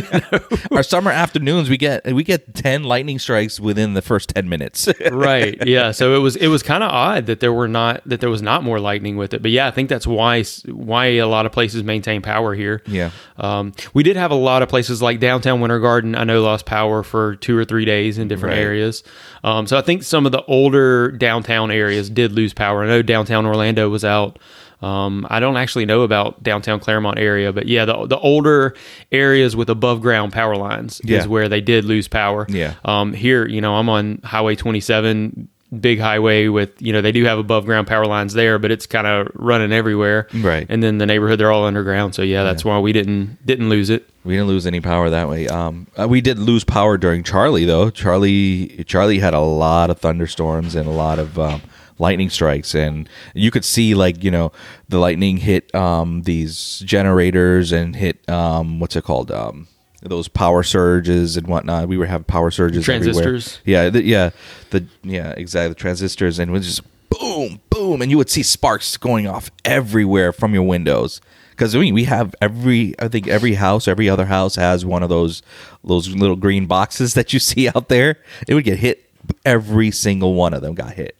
Our 0.71 0.83
summer 0.83 1.11
afternoons, 1.11 1.69
we 1.69 1.77
get 1.77 2.05
we 2.13 2.23
get 2.23 2.53
ten 2.53 2.83
lightning 2.83 3.19
strikes 3.19 3.59
within 3.59 3.93
the 3.93 4.01
first 4.01 4.29
ten 4.29 4.49
minutes. 4.49 4.87
right. 5.11 5.57
Yeah. 5.67 5.91
So 5.91 6.15
it 6.15 6.19
was 6.19 6.35
it 6.35 6.47
was 6.47 6.63
kind 6.63 6.83
of 6.83 6.91
odd 6.91 7.25
that 7.27 7.39
there 7.39 7.53
were 7.53 7.67
not 7.67 8.01
that 8.05 8.21
there 8.21 8.29
was 8.29 8.41
not 8.41 8.63
more 8.63 8.79
lightning 8.79 9.17
with 9.17 9.33
it. 9.33 9.41
But 9.41 9.51
yeah, 9.51 9.67
I 9.67 9.71
think 9.71 9.89
that's 9.89 10.07
why 10.07 10.43
why 10.67 11.05
a 11.05 11.27
lot 11.27 11.45
of 11.45 11.51
places 11.51 11.83
maintain 11.83 12.21
power 12.21 12.53
here. 12.53 12.81
Yeah. 12.87 13.11
Um, 13.37 13.73
we 13.93 14.03
did 14.03 14.15
have 14.15 14.31
a 14.31 14.35
lot 14.35 14.61
of 14.61 14.69
places 14.69 15.01
like 15.01 15.19
downtown 15.19 15.61
Winter 15.61 15.79
Garden. 15.79 16.15
I 16.15 16.23
know 16.23 16.41
lost 16.41 16.65
power 16.65 17.03
for 17.03 17.35
two 17.35 17.57
or 17.57 17.65
three 17.65 17.85
days 17.85 18.17
in 18.17 18.27
different 18.27 18.50
Right. 18.50 18.50
Areas. 18.53 19.03
Um, 19.43 19.67
so 19.67 19.77
I 19.77 19.81
think 19.81 20.03
some 20.03 20.25
of 20.25 20.31
the 20.31 20.43
older 20.45 21.11
downtown 21.11 21.71
areas 21.71 22.09
did 22.09 22.31
lose 22.31 22.53
power. 22.53 22.83
I 22.83 22.87
know 22.87 23.01
downtown 23.01 23.45
Orlando 23.45 23.89
was 23.89 24.03
out. 24.05 24.37
Um, 24.81 25.27
I 25.29 25.39
don't 25.39 25.57
actually 25.57 25.85
know 25.85 26.01
about 26.01 26.41
downtown 26.41 26.79
Clermont 26.79 27.19
area, 27.19 27.53
but 27.53 27.67
yeah, 27.67 27.85
the 27.85 28.07
the 28.07 28.17
older 28.17 28.73
areas 29.11 29.55
with 29.55 29.69
above 29.69 30.01
ground 30.01 30.33
power 30.33 30.55
lines 30.55 30.99
Yeah. 31.03 31.19
is 31.19 31.27
where 31.27 31.47
they 31.47 31.61
did 31.61 31.85
lose 31.85 32.07
power. 32.07 32.47
Yeah. 32.49 32.73
Um, 32.83 33.13
here, 33.13 33.47
you 33.47 33.61
know, 33.61 33.75
I'm 33.75 33.89
on 33.89 34.19
Highway 34.23 34.55
27, 34.55 35.47
big 35.79 35.99
highway 35.99 36.47
with, 36.47 36.81
you 36.81 36.91
know, 36.91 37.01
they 37.01 37.11
do 37.11 37.23
have 37.25 37.39
above 37.39 37.65
ground 37.65 37.87
power 37.87 38.05
lines 38.05 38.33
there, 38.33 38.59
but 38.59 38.71
it's 38.71 38.85
kind 38.85 39.07
of 39.07 39.29
running 39.33 39.71
everywhere. 39.71 40.27
Right. 40.33 40.65
And 40.69 40.83
then 40.83 40.97
the 40.97 41.05
neighborhood, 41.05 41.39
they're 41.39 41.51
all 41.51 41.65
underground. 41.65 42.13
So 42.15 42.21
yeah, 42.21 42.43
that's 42.43 42.65
why 42.65 42.79
we 42.79 42.91
didn't 42.91 43.45
didn't 43.45 43.69
lose 43.69 43.89
it. 43.89 44.09
We 44.23 44.33
didn't 44.33 44.47
lose 44.47 44.67
any 44.67 44.81
power 44.81 45.09
that 45.09 45.29
way. 45.29 45.47
Um, 45.47 45.87
uh, 45.97 46.07
we 46.07 46.21
did 46.21 46.37
lose 46.37 46.63
power 46.63 46.97
during 46.97 47.23
Charley 47.23 47.65
though. 47.65 47.89
Charley 47.89 48.83
Charley 48.85 49.19
had 49.19 49.33
a 49.33 49.39
lot 49.39 49.89
of 49.89 49.99
thunderstorms 49.99 50.75
and 50.75 50.87
a 50.87 50.91
lot 50.91 51.17
of 51.17 51.39
um, 51.39 51.61
lightning 51.97 52.29
strikes, 52.29 52.75
and 52.75 53.09
you 53.33 53.49
could 53.49 53.65
see 53.65 53.95
like 53.95 54.23
you 54.23 54.29
know 54.31 54.51
the 54.89 54.99
lightning 54.99 55.37
hit 55.37 55.73
um, 55.73 56.23
these 56.23 56.79
generators 56.85 57.71
and 57.71 57.95
hit 57.95 58.29
um, 58.29 58.79
what's 58.79 58.95
it 58.95 59.03
called 59.03 59.31
um, 59.31 59.67
those 60.01 60.27
power 60.27 60.63
surges 60.63 61.37
and 61.37 61.47
whatnot. 61.47 61.87
We 61.87 61.97
were 61.97 62.05
having 62.05 62.25
power 62.25 62.51
surges 62.51 62.87
everywhere. 62.87 63.23
Transistors. 63.23 63.61
Yeah, 63.65 63.89
the, 63.89 64.03
yeah, 64.03 64.31
the 64.71 64.85
yeah 65.03 65.31
exactly 65.31 65.69
the 65.69 65.75
transistors, 65.75 66.39
and 66.39 66.49
it 66.49 66.51
was 66.51 66.65
just 66.65 66.81
boom, 67.09 67.61
boom, 67.69 68.01
and 68.01 68.09
you 68.09 68.17
would 68.17 68.29
see 68.29 68.43
sparks 68.43 68.97
going 68.97 69.27
off 69.27 69.51
everywhere 69.63 70.31
from 70.31 70.53
your 70.53 70.63
windows. 70.63 71.21
Because 71.51 71.75
I 71.75 71.79
mean, 71.79 71.93
we 71.93 72.05
have 72.05 72.33
every 72.41 72.95
I 72.99 73.07
think 73.07 73.27
every 73.27 73.53
house, 73.53 73.87
every 73.87 74.09
other 74.09 74.25
house 74.25 74.55
has 74.55 74.83
one 74.85 75.03
of 75.03 75.09
those 75.09 75.43
those 75.83 76.09
little 76.09 76.35
green 76.35 76.65
boxes 76.65 77.13
that 77.13 77.33
you 77.33 77.39
see 77.39 77.67
out 77.67 77.89
there. 77.89 78.17
It 78.47 78.55
would 78.55 78.63
get 78.63 78.79
hit. 78.79 79.07
Every 79.45 79.91
single 79.91 80.33
one 80.33 80.53
of 80.53 80.61
them 80.61 80.73
got 80.73 80.93
hit. 80.93 81.15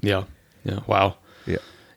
Yeah. 0.00 0.24
Yeah. 0.64 0.80
Wow. 0.86 1.16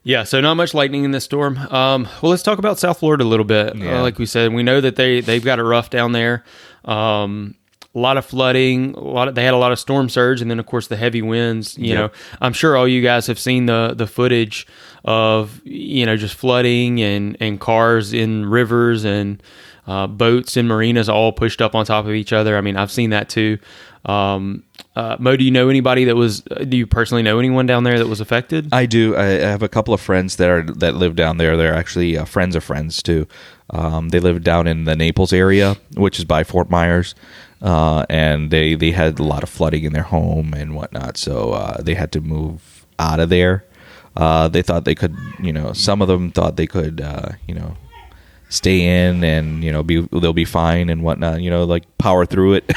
Yeah. 0.02 0.24
So 0.24 0.40
not 0.40 0.54
much 0.54 0.72
lightning 0.74 1.04
in 1.04 1.10
this 1.10 1.24
storm. 1.24 1.58
Um, 1.58 2.08
well, 2.22 2.30
let's 2.30 2.42
talk 2.42 2.58
about 2.58 2.78
South 2.78 2.98
Florida 2.98 3.24
a 3.24 3.26
little 3.26 3.44
bit. 3.44 3.76
Yeah. 3.76 3.98
Uh, 3.98 4.02
like 4.02 4.18
we 4.18 4.26
said, 4.26 4.52
we 4.54 4.62
know 4.62 4.80
that 4.80 4.96
they 4.96 5.20
they've 5.20 5.44
got 5.44 5.58
it 5.58 5.64
rough 5.64 5.90
down 5.90 6.12
there. 6.12 6.44
Um, 6.84 7.54
a 7.94 7.98
lot 7.98 8.16
of 8.16 8.24
flooding. 8.24 8.94
A 8.94 9.00
lot 9.00 9.28
of 9.28 9.34
they 9.34 9.44
had 9.44 9.52
a 9.52 9.58
lot 9.58 9.72
of 9.72 9.78
storm 9.78 10.08
surge, 10.08 10.40
and 10.40 10.50
then 10.50 10.58
of 10.60 10.66
course 10.66 10.86
the 10.86 10.96
heavy 10.96 11.22
winds. 11.22 11.76
You 11.76 11.88
Yep. 11.94 11.96
know, 11.98 12.10
I'm 12.40 12.52
sure 12.52 12.76
all 12.76 12.86
you 12.88 13.02
guys 13.02 13.26
have 13.26 13.38
seen 13.38 13.66
the 13.66 13.94
the 13.96 14.06
footage 14.06 14.66
of 15.04 15.60
you 15.64 16.06
know 16.06 16.16
just 16.16 16.34
flooding 16.34 17.00
and 17.02 17.36
and 17.40 17.58
cars 17.60 18.12
in 18.12 18.46
rivers 18.46 19.04
and 19.04 19.42
uh, 19.90 20.06
boats 20.06 20.56
and 20.56 20.68
marinas 20.68 21.08
all 21.08 21.32
pushed 21.32 21.60
up 21.60 21.74
on 21.74 21.84
top 21.84 22.04
of 22.06 22.12
each 22.12 22.32
other. 22.32 22.56
I 22.56 22.60
mean, 22.60 22.76
I've 22.76 22.92
seen 22.92 23.10
that 23.10 23.28
too. 23.28 23.58
Um, 24.04 24.62
uh, 24.96 25.16
Mo, 25.18 25.36
do 25.36 25.44
you 25.44 25.50
know 25.50 25.68
anybody 25.68 26.04
that 26.04 26.16
was? 26.16 26.42
uh, 26.50 26.64
Do 26.64 26.76
you 26.76 26.86
personally 26.86 27.22
know 27.22 27.38
anyone 27.38 27.66
down 27.66 27.84
there 27.84 27.98
that 27.98 28.06
was 28.06 28.20
affected? 28.20 28.68
I 28.72 28.86
do. 28.86 29.16
I 29.16 29.24
have 29.24 29.62
a 29.62 29.68
couple 29.68 29.92
of 29.92 30.00
friends 30.00 30.36
that 30.36 30.48
are 30.48 30.62
that 30.62 30.94
live 30.94 31.14
down 31.16 31.36
there. 31.38 31.56
They're 31.56 31.74
actually 31.74 32.16
uh, 32.16 32.24
friends 32.24 32.54
of 32.56 32.62
friends 32.64 33.02
too. 33.02 33.26
Um, 33.70 34.08
they 34.08 34.20
live 34.20 34.42
down 34.42 34.66
in 34.66 34.84
the 34.84 34.96
Naples 34.96 35.32
area, 35.32 35.76
which 35.96 36.18
is 36.18 36.24
by 36.24 36.44
Fort 36.44 36.70
Myers, 36.70 37.14
uh, 37.62 38.04
and 38.08 38.50
they 38.50 38.74
they 38.74 38.90
had 38.92 39.18
a 39.18 39.22
lot 39.22 39.42
of 39.42 39.48
flooding 39.50 39.84
in 39.84 39.92
their 39.92 40.08
home 40.16 40.54
and 40.54 40.74
whatnot. 40.74 41.16
So 41.16 41.52
uh, 41.52 41.82
they 41.82 41.94
had 41.94 42.10
to 42.12 42.20
move 42.20 42.86
out 42.98 43.20
of 43.20 43.28
there. 43.28 43.64
Uh, 44.16 44.48
they 44.48 44.62
thought 44.62 44.84
they 44.84 44.94
could, 44.94 45.14
you 45.40 45.52
know, 45.52 45.72
some 45.72 46.02
of 46.02 46.08
them 46.08 46.30
thought 46.32 46.56
they 46.56 46.66
could, 46.66 47.00
you 47.46 47.54
know, 47.54 47.76
stay 48.50 49.06
in 49.06 49.24
and 49.24 49.64
you 49.64 49.72
know 49.72 49.82
be 49.82 50.02
they'll 50.12 50.34
be 50.34 50.44
fine 50.44 50.90
and 50.90 51.02
whatnot. 51.02 51.40
You 51.40 51.48
know, 51.48 51.64
like 51.64 51.84
power 51.96 52.26
through 52.26 52.54
it. 52.54 52.70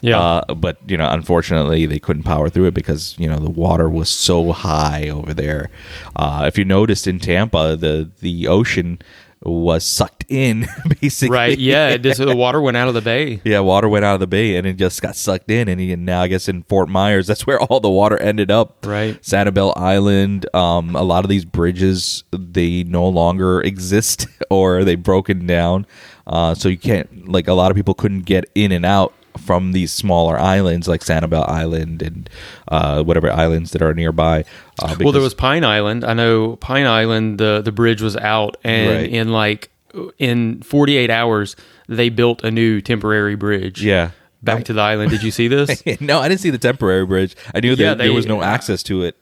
Yeah. 0.00 0.16
Uh, 0.26 0.54
but 0.54 0.78
you 0.86 0.96
know, 0.96 1.08
unfortunately, 1.10 1.84
they 1.84 1.98
couldn't 1.98 2.22
power 2.22 2.48
through 2.48 2.66
it 2.66 2.74
because 2.74 3.14
you 3.18 3.28
know 3.28 3.38
the 3.38 3.50
water 3.50 3.88
was 3.88 4.08
so 4.08 4.52
high 4.52 5.08
over 5.08 5.34
there. 5.34 5.70
Uh, 6.16 6.44
if 6.46 6.56
you 6.58 6.64
noticed 6.64 7.06
in 7.06 7.18
Tampa, 7.18 7.76
the 7.76 8.10
the 8.20 8.48
ocean 8.48 8.98
was 9.42 9.84
sucked 9.84 10.24
in 10.28 10.66
basically. 11.00 11.34
right. 11.34 11.58
Yeah. 11.58 11.96
Just, 11.96 12.18
the 12.18 12.34
water 12.34 12.60
went 12.60 12.76
out 12.76 12.88
of 12.88 12.94
the 12.94 13.00
bay. 13.00 13.40
Yeah, 13.44 13.60
water 13.60 13.88
went 13.88 14.04
out 14.04 14.14
of 14.14 14.20
the 14.20 14.26
bay 14.26 14.56
and 14.56 14.66
it 14.66 14.76
just 14.76 15.02
got 15.02 15.16
sucked 15.16 15.50
in, 15.50 15.68
and, 15.68 15.80
he, 15.80 15.92
and 15.92 16.04
now 16.04 16.22
I 16.22 16.28
guess 16.28 16.48
in 16.48 16.62
Fort 16.64 16.88
Myers, 16.88 17.26
that's 17.28 17.46
where 17.46 17.60
all 17.60 17.80
the 17.80 17.90
water 17.90 18.16
ended 18.18 18.50
up. 18.50 18.84
Right. 18.86 19.20
Sanibel 19.22 19.76
Island. 19.76 20.46
Um, 20.54 20.96
a 20.96 21.02
lot 21.02 21.24
of 21.24 21.28
these 21.28 21.44
bridges 21.44 22.24
they 22.32 22.84
no 22.84 23.08
longer 23.08 23.60
exist 23.60 24.26
or 24.50 24.84
they 24.84 24.94
broken 24.94 25.46
down, 25.46 25.86
uh, 26.26 26.54
so 26.54 26.68
you 26.68 26.78
can't 26.78 27.28
like 27.28 27.48
a 27.48 27.54
lot 27.54 27.70
of 27.70 27.76
people 27.76 27.94
couldn't 27.94 28.22
get 28.22 28.44
in 28.54 28.72
and 28.72 28.84
out 28.84 29.12
from 29.36 29.72
these 29.72 29.92
smaller 29.92 30.38
islands 30.38 30.88
like 30.88 31.02
Sanibel 31.02 31.48
Island 31.48 32.02
and 32.02 32.30
uh, 32.68 33.02
whatever 33.02 33.30
islands 33.32 33.70
that 33.72 33.82
are 33.82 33.94
nearby. 33.94 34.44
Uh, 34.82 34.96
Well, 35.00 35.12
there 35.12 35.22
was 35.22 35.34
Pine 35.34 35.64
Island. 35.64 36.04
I 36.04 36.14
know 36.14 36.56
Pine 36.56 36.86
Island. 36.86 37.38
The 37.38 37.62
the 37.64 37.72
bridge 37.72 38.02
was 38.02 38.16
out, 38.16 38.56
and 38.64 38.90
Right. 38.90 39.10
in 39.10 39.30
like 39.32 39.70
in 40.18 40.60
48 40.62 41.10
hours, 41.10 41.56
they 41.88 42.08
built 42.10 42.44
a 42.44 42.50
new 42.50 42.80
temporary 42.80 43.34
bridge. 43.36 43.82
yeah. 43.82 44.10
Back 44.42 44.64
to 44.64 44.72
the 44.74 44.80
island. 44.82 45.10
Did 45.10 45.22
you 45.24 45.30
see 45.32 45.48
this? 45.48 45.82
no, 46.00 46.20
I 46.20 46.28
didn't 46.28 46.40
see 46.40 46.50
the 46.50 46.58
temporary 46.58 47.04
bridge. 47.06 47.34
I 47.54 47.60
knew 47.60 47.70
Yeah, 47.70 47.94
that 47.94 47.98
there 47.98 48.12
was 48.12 48.26
no 48.26 48.42
access 48.42 48.82
to 48.84 49.02
it. 49.02 49.16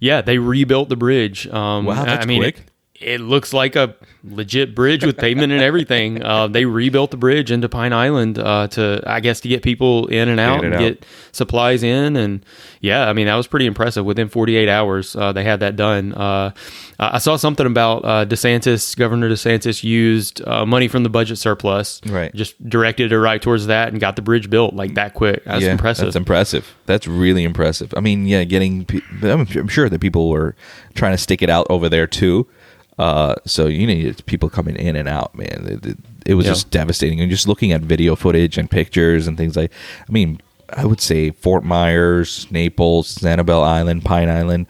Yeah, 0.00 0.20
they 0.22 0.38
rebuilt 0.38 0.88
the 0.88 0.96
bridge. 0.96 1.46
Um, 1.46 1.84
Wow, 1.86 2.04
that's 2.04 2.24
I 2.24 2.26
mean, 2.28 2.40
quick. 2.42 2.58
It, 2.58 2.69
it 3.00 3.20
looks 3.20 3.52
like 3.54 3.76
a 3.76 3.94
legit 4.22 4.74
bridge 4.74 5.04
with 5.04 5.16
pavement 5.16 5.52
and 5.52 5.62
everything. 5.62 6.20
Uh, 6.30 6.46
they 6.46 6.64
rebuilt 6.64 7.10
the 7.10 7.16
bridge 7.16 7.50
into 7.50 7.68
Pine 7.68 7.92
Island 7.92 8.38
uh, 8.38 8.68
to, 8.68 9.02
I 9.06 9.20
guess, 9.20 9.40
to 9.40 9.48
get 9.48 9.62
people 9.62 10.06
in 10.08 10.28
and 10.28 10.38
out 10.38 10.58
In 10.60 10.66
and 10.66 10.74
and 10.74 10.82
out. 10.84 10.88
get 10.88 11.06
supplies 11.32 11.82
in. 11.82 12.14
And 12.14 12.44
yeah, 12.80 13.08
I 13.08 13.14
mean, 13.14 13.26
that 13.26 13.34
was 13.34 13.46
pretty 13.46 13.66
impressive. 13.66 14.04
Within 14.04 14.28
48 14.28 14.68
hours, 14.68 15.16
uh, 15.16 15.32
they 15.32 15.42
had 15.42 15.60
that 15.60 15.76
done. 15.76 16.12
Uh, 16.12 16.52
I 16.98 17.18
saw 17.18 17.36
something 17.36 17.66
about 17.66 18.04
uh, 18.04 18.26
DeSantis, 18.26 18.96
Governor 18.96 19.30
DeSantis 19.30 19.82
used 19.82 20.46
uh, 20.46 20.66
money 20.66 20.86
from 20.88 21.02
the 21.02 21.08
budget 21.08 21.38
surplus, 21.38 22.00
Right. 22.06 22.32
Just 22.34 22.68
directed 22.68 23.10
it 23.12 23.18
right 23.18 23.40
towards 23.40 23.66
that 23.66 23.88
and 23.88 24.00
got 24.00 24.16
the 24.16 24.22
bridge 24.22 24.50
built 24.50 24.74
like 24.74 24.94
that 24.94 25.14
quick. 25.14 25.42
That's 25.44 25.64
yeah, 25.64 25.72
impressive. 25.72 26.06
That's 26.06 26.16
impressive. 26.16 26.74
That's 26.86 27.06
really 27.08 27.44
impressive. 27.44 27.92
I 27.96 28.00
mean, 28.00 28.26
yeah, 28.26 28.44
getting. 28.44 28.86
I'm 29.22 29.68
sure 29.68 29.88
that 29.88 30.00
people 30.00 30.28
were 30.28 30.54
trying 30.94 31.12
to 31.12 31.18
stick 31.18 31.42
it 31.42 31.50
out 31.50 31.66
over 31.70 31.88
there 31.88 32.06
too. 32.06 32.46
Uh, 33.00 33.34
so 33.46 33.66
you 33.66 33.86
need 33.86 34.24
people 34.26 34.50
coming 34.50 34.76
in 34.76 34.94
and 34.94 35.08
out, 35.08 35.34
man. 35.34 35.66
It, 35.66 35.86
it, 35.86 35.98
it 36.26 36.34
was 36.34 36.44
Yeah. 36.46 36.52
just 36.52 36.70
devastating. 36.70 37.20
And 37.20 37.30
just 37.30 37.48
looking 37.48 37.72
at 37.72 37.80
video 37.80 38.14
footage 38.14 38.58
and 38.58 38.70
pictures 38.70 39.26
and 39.26 39.36
things 39.38 39.56
like. 39.56 39.72
I 40.08 40.12
mean, 40.12 40.40
I 40.72 40.84
would 40.84 41.00
say 41.00 41.30
Fort 41.30 41.64
Myers, 41.64 42.46
Naples, 42.50 43.16
Sanibel 43.16 43.62
Island, 43.64 44.04
Pine 44.04 44.28
Island. 44.28 44.66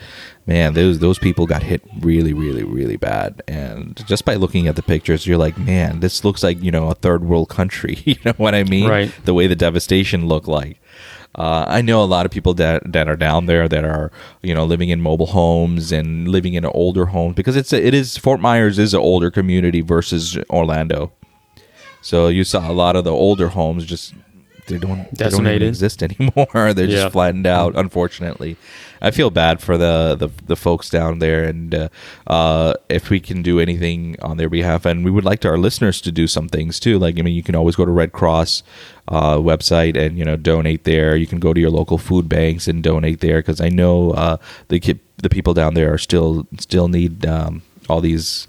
Man, 0.46 0.74
those 0.74 0.98
those 0.98 1.18
people 1.18 1.46
got 1.46 1.62
hit 1.62 1.82
really, 2.00 2.32
really, 2.32 2.64
really 2.64 2.96
bad. 2.96 3.42
And 3.46 4.02
just 4.06 4.24
by 4.24 4.34
looking 4.36 4.66
at 4.66 4.76
the 4.76 4.82
pictures, 4.82 5.26
you're 5.26 5.36
like, 5.38 5.58
man, 5.58 6.00
this 6.00 6.24
looks 6.24 6.42
like 6.42 6.62
you 6.62 6.70
know 6.70 6.88
a 6.88 6.94
third 6.94 7.22
world 7.24 7.48
country. 7.50 7.98
you 8.04 8.16
know 8.24 8.32
what 8.36 8.54
I 8.54 8.64
mean? 8.64 8.88
Right. 8.88 9.12
The 9.24 9.34
way 9.34 9.46
the 9.46 9.54
devastation 9.56 10.26
looked 10.26 10.48
like. 10.48 10.79
Uh, 11.34 11.64
I 11.68 11.80
know 11.80 12.02
a 12.02 12.06
lot 12.06 12.26
of 12.26 12.32
people 12.32 12.54
that 12.54 12.92
that 12.92 13.08
are 13.08 13.16
down 13.16 13.46
there 13.46 13.68
that 13.68 13.84
are 13.84 14.10
you 14.42 14.54
know 14.54 14.64
living 14.64 14.88
in 14.88 15.00
mobile 15.00 15.28
homes 15.28 15.92
and 15.92 16.26
living 16.26 16.54
in 16.54 16.64
older 16.64 17.06
homes 17.06 17.36
because 17.36 17.56
it's 17.56 17.72
a, 17.72 17.86
it 17.86 17.94
is 17.94 18.16
Fort 18.16 18.40
Myers 18.40 18.78
is 18.78 18.94
an 18.94 19.00
older 19.00 19.30
community 19.30 19.80
versus 19.80 20.36
Orlando. 20.50 21.12
So 22.02 22.28
you 22.28 22.44
saw 22.44 22.70
a 22.70 22.72
lot 22.72 22.96
of 22.96 23.04
the 23.04 23.12
older 23.12 23.48
homes 23.48 23.84
just 23.84 24.14
they 24.70 24.78
don't 24.78 25.06
they 25.16 25.28
don't 25.28 25.46
even 25.46 25.62
exist 25.68 26.02
anymore. 26.08 26.72
They're 26.74 26.86
Yeah. 26.86 27.02
just 27.02 27.12
flattened 27.12 27.46
out. 27.46 27.74
Unfortunately, 27.76 28.56
I 29.02 29.10
feel 29.10 29.30
bad 29.30 29.60
for 29.60 29.76
the 29.76 30.16
the, 30.18 30.28
the 30.46 30.56
folks 30.56 30.88
down 30.90 31.18
there, 31.18 31.44
and 31.44 31.74
uh, 31.74 31.88
uh, 32.26 32.74
if 32.88 33.10
we 33.10 33.20
can 33.20 33.42
do 33.42 33.60
anything 33.60 34.16
on 34.22 34.36
their 34.38 34.48
behalf, 34.48 34.86
and 34.86 35.04
we 35.04 35.10
would 35.10 35.24
like 35.24 35.40
to 35.40 35.48
our 35.48 35.58
listeners 35.58 36.00
to 36.02 36.10
do 36.12 36.26
some 36.26 36.48
things 36.48 36.80
too. 36.80 36.98
Like 36.98 37.18
I 37.18 37.22
mean, 37.22 37.34
you 37.34 37.42
can 37.42 37.54
always 37.54 37.76
go 37.76 37.84
to 37.84 37.90
Red 37.92 38.12
Cross 38.12 38.62
uh, 39.08 39.36
website 39.36 39.96
and 39.96 40.16
you 40.18 40.24
know 40.24 40.36
donate 40.36 40.84
there. 40.84 41.16
You 41.16 41.26
can 41.26 41.40
go 41.40 41.52
to 41.52 41.60
your 41.60 41.70
local 41.70 41.98
food 41.98 42.28
banks 42.28 42.68
and 42.68 42.82
donate 42.82 43.20
there 43.20 43.38
because 43.40 43.60
I 43.60 43.68
know 43.68 44.12
uh, 44.12 44.36
the 44.68 44.80
ki- 44.80 45.00
the 45.18 45.28
people 45.28 45.52
down 45.54 45.74
there 45.74 45.92
are 45.92 45.98
still 45.98 46.46
still 46.58 46.88
need 46.88 47.26
um, 47.26 47.62
all 47.88 48.00
these 48.00 48.46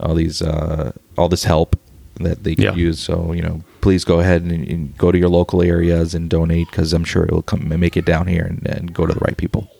all 0.00 0.14
these 0.14 0.40
uh, 0.42 0.92
all 1.18 1.28
this 1.28 1.44
help 1.44 1.76
that 2.20 2.44
they 2.44 2.54
can 2.54 2.64
Yeah. 2.64 2.74
use. 2.74 3.00
So 3.00 3.32
you 3.32 3.42
know, 3.42 3.62
please 3.80 4.04
go 4.04 4.20
ahead 4.20 4.42
and, 4.42 4.66
and 4.68 4.96
go 4.96 5.10
to 5.10 5.18
your 5.18 5.28
local 5.28 5.62
areas 5.62 6.14
and 6.14 6.28
donate 6.28 6.70
because 6.70 6.92
I'm 6.92 7.04
sure 7.04 7.24
it 7.24 7.32
will 7.32 7.42
come 7.42 7.70
and 7.70 7.80
make 7.80 7.96
it 7.96 8.04
down 8.04 8.26
here 8.26 8.44
and, 8.44 8.66
and 8.66 8.92
go 8.92 9.06
to 9.06 9.12
the 9.12 9.20
right 9.20 9.36
people. 9.36 9.70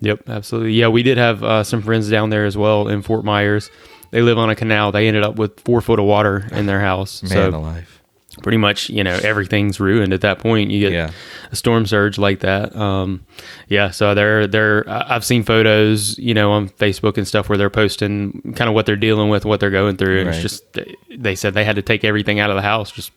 Yep, 0.00 0.28
absolutely. 0.28 0.72
Yeah, 0.72 0.88
we 0.88 1.02
did 1.02 1.18
have 1.18 1.42
uh, 1.42 1.64
some 1.64 1.82
friends 1.82 2.08
down 2.08 2.30
there 2.30 2.46
as 2.46 2.56
well 2.56 2.88
in 2.88 3.02
Fort 3.02 3.24
Myers. 3.24 3.70
They 4.10 4.22
live 4.22 4.38
on 4.38 4.48
a 4.48 4.54
canal. 4.54 4.92
They 4.92 5.08
ended 5.08 5.22
up 5.22 5.36
with 5.36 5.60
four 5.60 5.80
foot 5.80 5.98
of 5.98 6.06
water 6.06 6.48
in 6.52 6.66
their 6.66 6.80
house. 6.80 7.22
Man 7.22 7.30
so 7.30 7.50
alive. 7.50 7.97
Pretty 8.42 8.58
much, 8.58 8.88
you 8.90 9.02
know, 9.04 9.18
everything's 9.22 9.78
ruined 9.80 10.12
at 10.12 10.20
that 10.22 10.38
point. 10.38 10.70
You 10.70 10.80
get 10.80 10.92
Yeah. 10.92 11.10
a 11.52 11.56
storm 11.56 11.86
surge 11.86 12.18
like 12.18 12.40
that. 12.40 12.74
Um, 12.76 13.24
yeah, 13.68 13.90
so 13.90 14.14
they're 14.14 14.46
they're. 14.46 14.84
I've 14.88 15.24
seen 15.24 15.42
photos, 15.42 16.18
you 16.18 16.34
know, 16.34 16.52
on 16.52 16.68
Facebook 16.70 17.16
and 17.18 17.26
stuff 17.26 17.48
where 17.48 17.58
they're 17.58 17.70
posting 17.70 18.54
kind 18.56 18.68
of 18.68 18.74
what 18.74 18.86
they're 18.86 18.96
dealing 18.96 19.28
with, 19.28 19.44
what 19.44 19.60
they're 19.60 19.70
going 19.70 19.96
through, 19.96 20.18
and 20.20 20.26
Right. 20.28 20.34
it's 20.34 20.42
just 20.42 20.72
they- 20.72 20.94
they 21.16 21.34
said 21.34 21.54
they 21.54 21.64
had 21.64 21.76
to 21.76 21.82
take 21.82 22.04
everything 22.04 22.38
out 22.38 22.50
of 22.50 22.56
the 22.56 22.62
house. 22.62 22.90
Just 22.92 23.10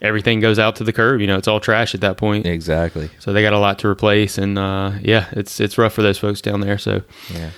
everything 0.00 0.40
goes 0.40 0.58
out 0.58 0.76
to 0.76 0.84
the 0.84 0.92
curb. 0.92 1.20
You 1.20 1.26
know, 1.26 1.36
it's 1.36 1.48
all 1.48 1.60
trash 1.60 1.94
at 1.94 2.00
that 2.00 2.16
point. 2.16 2.46
Exactly. 2.46 3.10
So 3.18 3.32
they 3.32 3.42
got 3.42 3.52
a 3.52 3.58
lot 3.58 3.78
to 3.80 3.88
replace, 3.88 4.38
and 4.38 4.58
uh, 4.58 4.92
yeah, 5.02 5.26
it's 5.32 5.60
it's 5.60 5.76
rough 5.78 5.92
for 5.92 6.02
those 6.02 6.18
folks 6.18 6.40
down 6.40 6.60
there. 6.60 6.78
So 6.78 7.02
Yeah. 7.32 7.50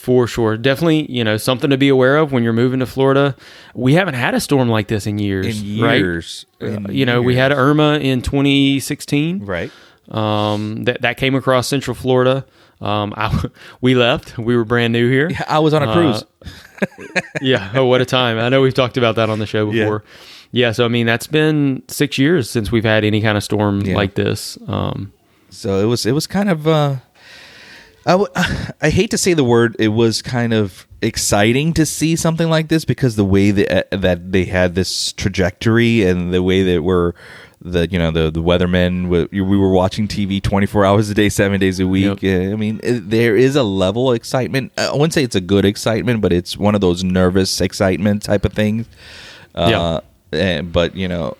For 0.00 0.26
sure, 0.26 0.56
definitely, 0.56 1.10
you 1.12 1.22
know, 1.22 1.36
something 1.36 1.68
to 1.70 1.76
be 1.76 1.88
aware 1.90 2.16
of 2.16 2.32
when 2.32 2.42
you're 2.42 2.54
moving 2.54 2.80
to 2.80 2.86
Florida. 2.86 3.36
We 3.74 3.92
haven't 3.94 4.14
had 4.14 4.34
a 4.34 4.40
storm 4.40 4.68
like 4.70 4.88
this 4.88 5.06
in 5.06 5.18
years, 5.18 5.60
In 5.62 5.80
right? 5.82 5.98
years. 5.98 6.46
In 6.58 6.86
Uh, 6.86 6.90
you 6.90 7.04
know, 7.04 7.20
we 7.20 7.36
had. 7.36 7.52
Irma 7.52 7.98
in 7.98 8.22
2016. 8.22 9.44
Right. 9.44 9.70
Um, 10.10 10.84
that 10.84 11.02
that 11.02 11.16
came 11.18 11.34
across 11.34 11.68
Central 11.68 11.94
Florida. 11.94 12.44
Um, 12.80 13.12
I, 13.16 13.44
we 13.82 13.94
left. 13.94 14.38
We 14.38 14.56
were 14.56 14.64
brand 14.64 14.92
new 14.92 15.08
here. 15.10 15.28
Yeah, 15.30 15.44
I 15.48 15.58
was 15.58 15.74
on 15.74 15.82
a 15.82 15.90
Uh, 15.90 15.92
cruise. 15.92 16.24
yeah. 17.42 17.70
Oh, 17.74 17.84
what 17.84 18.00
a 18.00 18.04
time! 18.06 18.38
I 18.38 18.48
know 18.48 18.62
we've 18.62 18.74
talked 18.74 18.96
about 18.96 19.16
that 19.16 19.28
on 19.30 19.38
the 19.38 19.46
show 19.46 19.70
Yeah. 19.70 19.84
before. 19.84 20.04
Yeah. 20.52 20.72
so 20.72 20.84
I 20.84 20.88
mean, 20.88 21.06
that's 21.06 21.26
been 21.26 21.82
six 21.88 22.16
years 22.18 22.50
since 22.50 22.72
we've 22.72 22.84
had 22.84 23.04
any 23.04 23.20
kind 23.20 23.36
of 23.36 23.44
storm 23.44 23.82
Yeah. 23.82 23.94
like 23.96 24.14
this. 24.14 24.58
Um, 24.66 25.12
so 25.50 25.78
it 25.80 25.84
was 25.84 26.06
it 26.06 26.12
was 26.12 26.26
kind 26.26 26.48
of 26.48 26.66
uh 26.66 26.96
I, 28.06 28.12
w- 28.12 28.28
I 28.80 28.90
hate 28.90 29.10
to 29.10 29.18
say 29.18 29.34
the 29.34 29.44
word 29.44 29.76
it 29.78 29.88
was 29.88 30.22
kind 30.22 30.52
of 30.52 30.86
exciting 31.02 31.72
to 31.74 31.86
see 31.86 32.16
something 32.16 32.50
like 32.50 32.68
this 32.68 32.84
because 32.84 33.16
the 33.16 33.24
way 33.24 33.50
that 33.50 33.90
that 33.90 34.32
they 34.32 34.44
had 34.44 34.74
this 34.74 35.12
trajectory 35.12 36.04
and 36.04 36.32
the 36.32 36.42
way 36.42 36.62
that 36.62 36.82
we're 36.82 37.12
the 37.62 37.88
you 37.88 37.98
know 37.98 38.10
the 38.10 38.30
the 38.30 38.42
weathermen 38.42 39.08
we, 39.08 39.40
we 39.40 39.56
were 39.56 39.70
watching 39.70 40.08
TV 40.08 40.42
24 40.42 40.84
hours 40.84 41.10
a 41.10 41.14
day 41.14 41.28
7 41.28 41.60
days 41.60 41.80
a 41.80 41.86
week. 41.86 42.22
Yep. 42.22 42.50
Uh, 42.50 42.52
I 42.52 42.56
mean 42.56 42.80
it, 42.82 43.10
there 43.10 43.36
is 43.36 43.56
a 43.56 43.62
level 43.62 44.10
of 44.10 44.16
excitement. 44.16 44.72
I 44.78 44.92
wouldn't 44.92 45.14
say 45.14 45.24
it's 45.24 45.36
a 45.36 45.40
good 45.40 45.64
excitement 45.64 46.20
but 46.20 46.32
it's 46.32 46.56
one 46.56 46.74
of 46.74 46.80
those 46.80 47.04
nervous 47.04 47.60
excitement 47.60 48.22
type 48.22 48.44
of 48.44 48.52
things. 48.52 48.86
Uh, 49.54 50.00
and, 50.32 50.72
but 50.72 50.94
you 50.94 51.08
know 51.08 51.36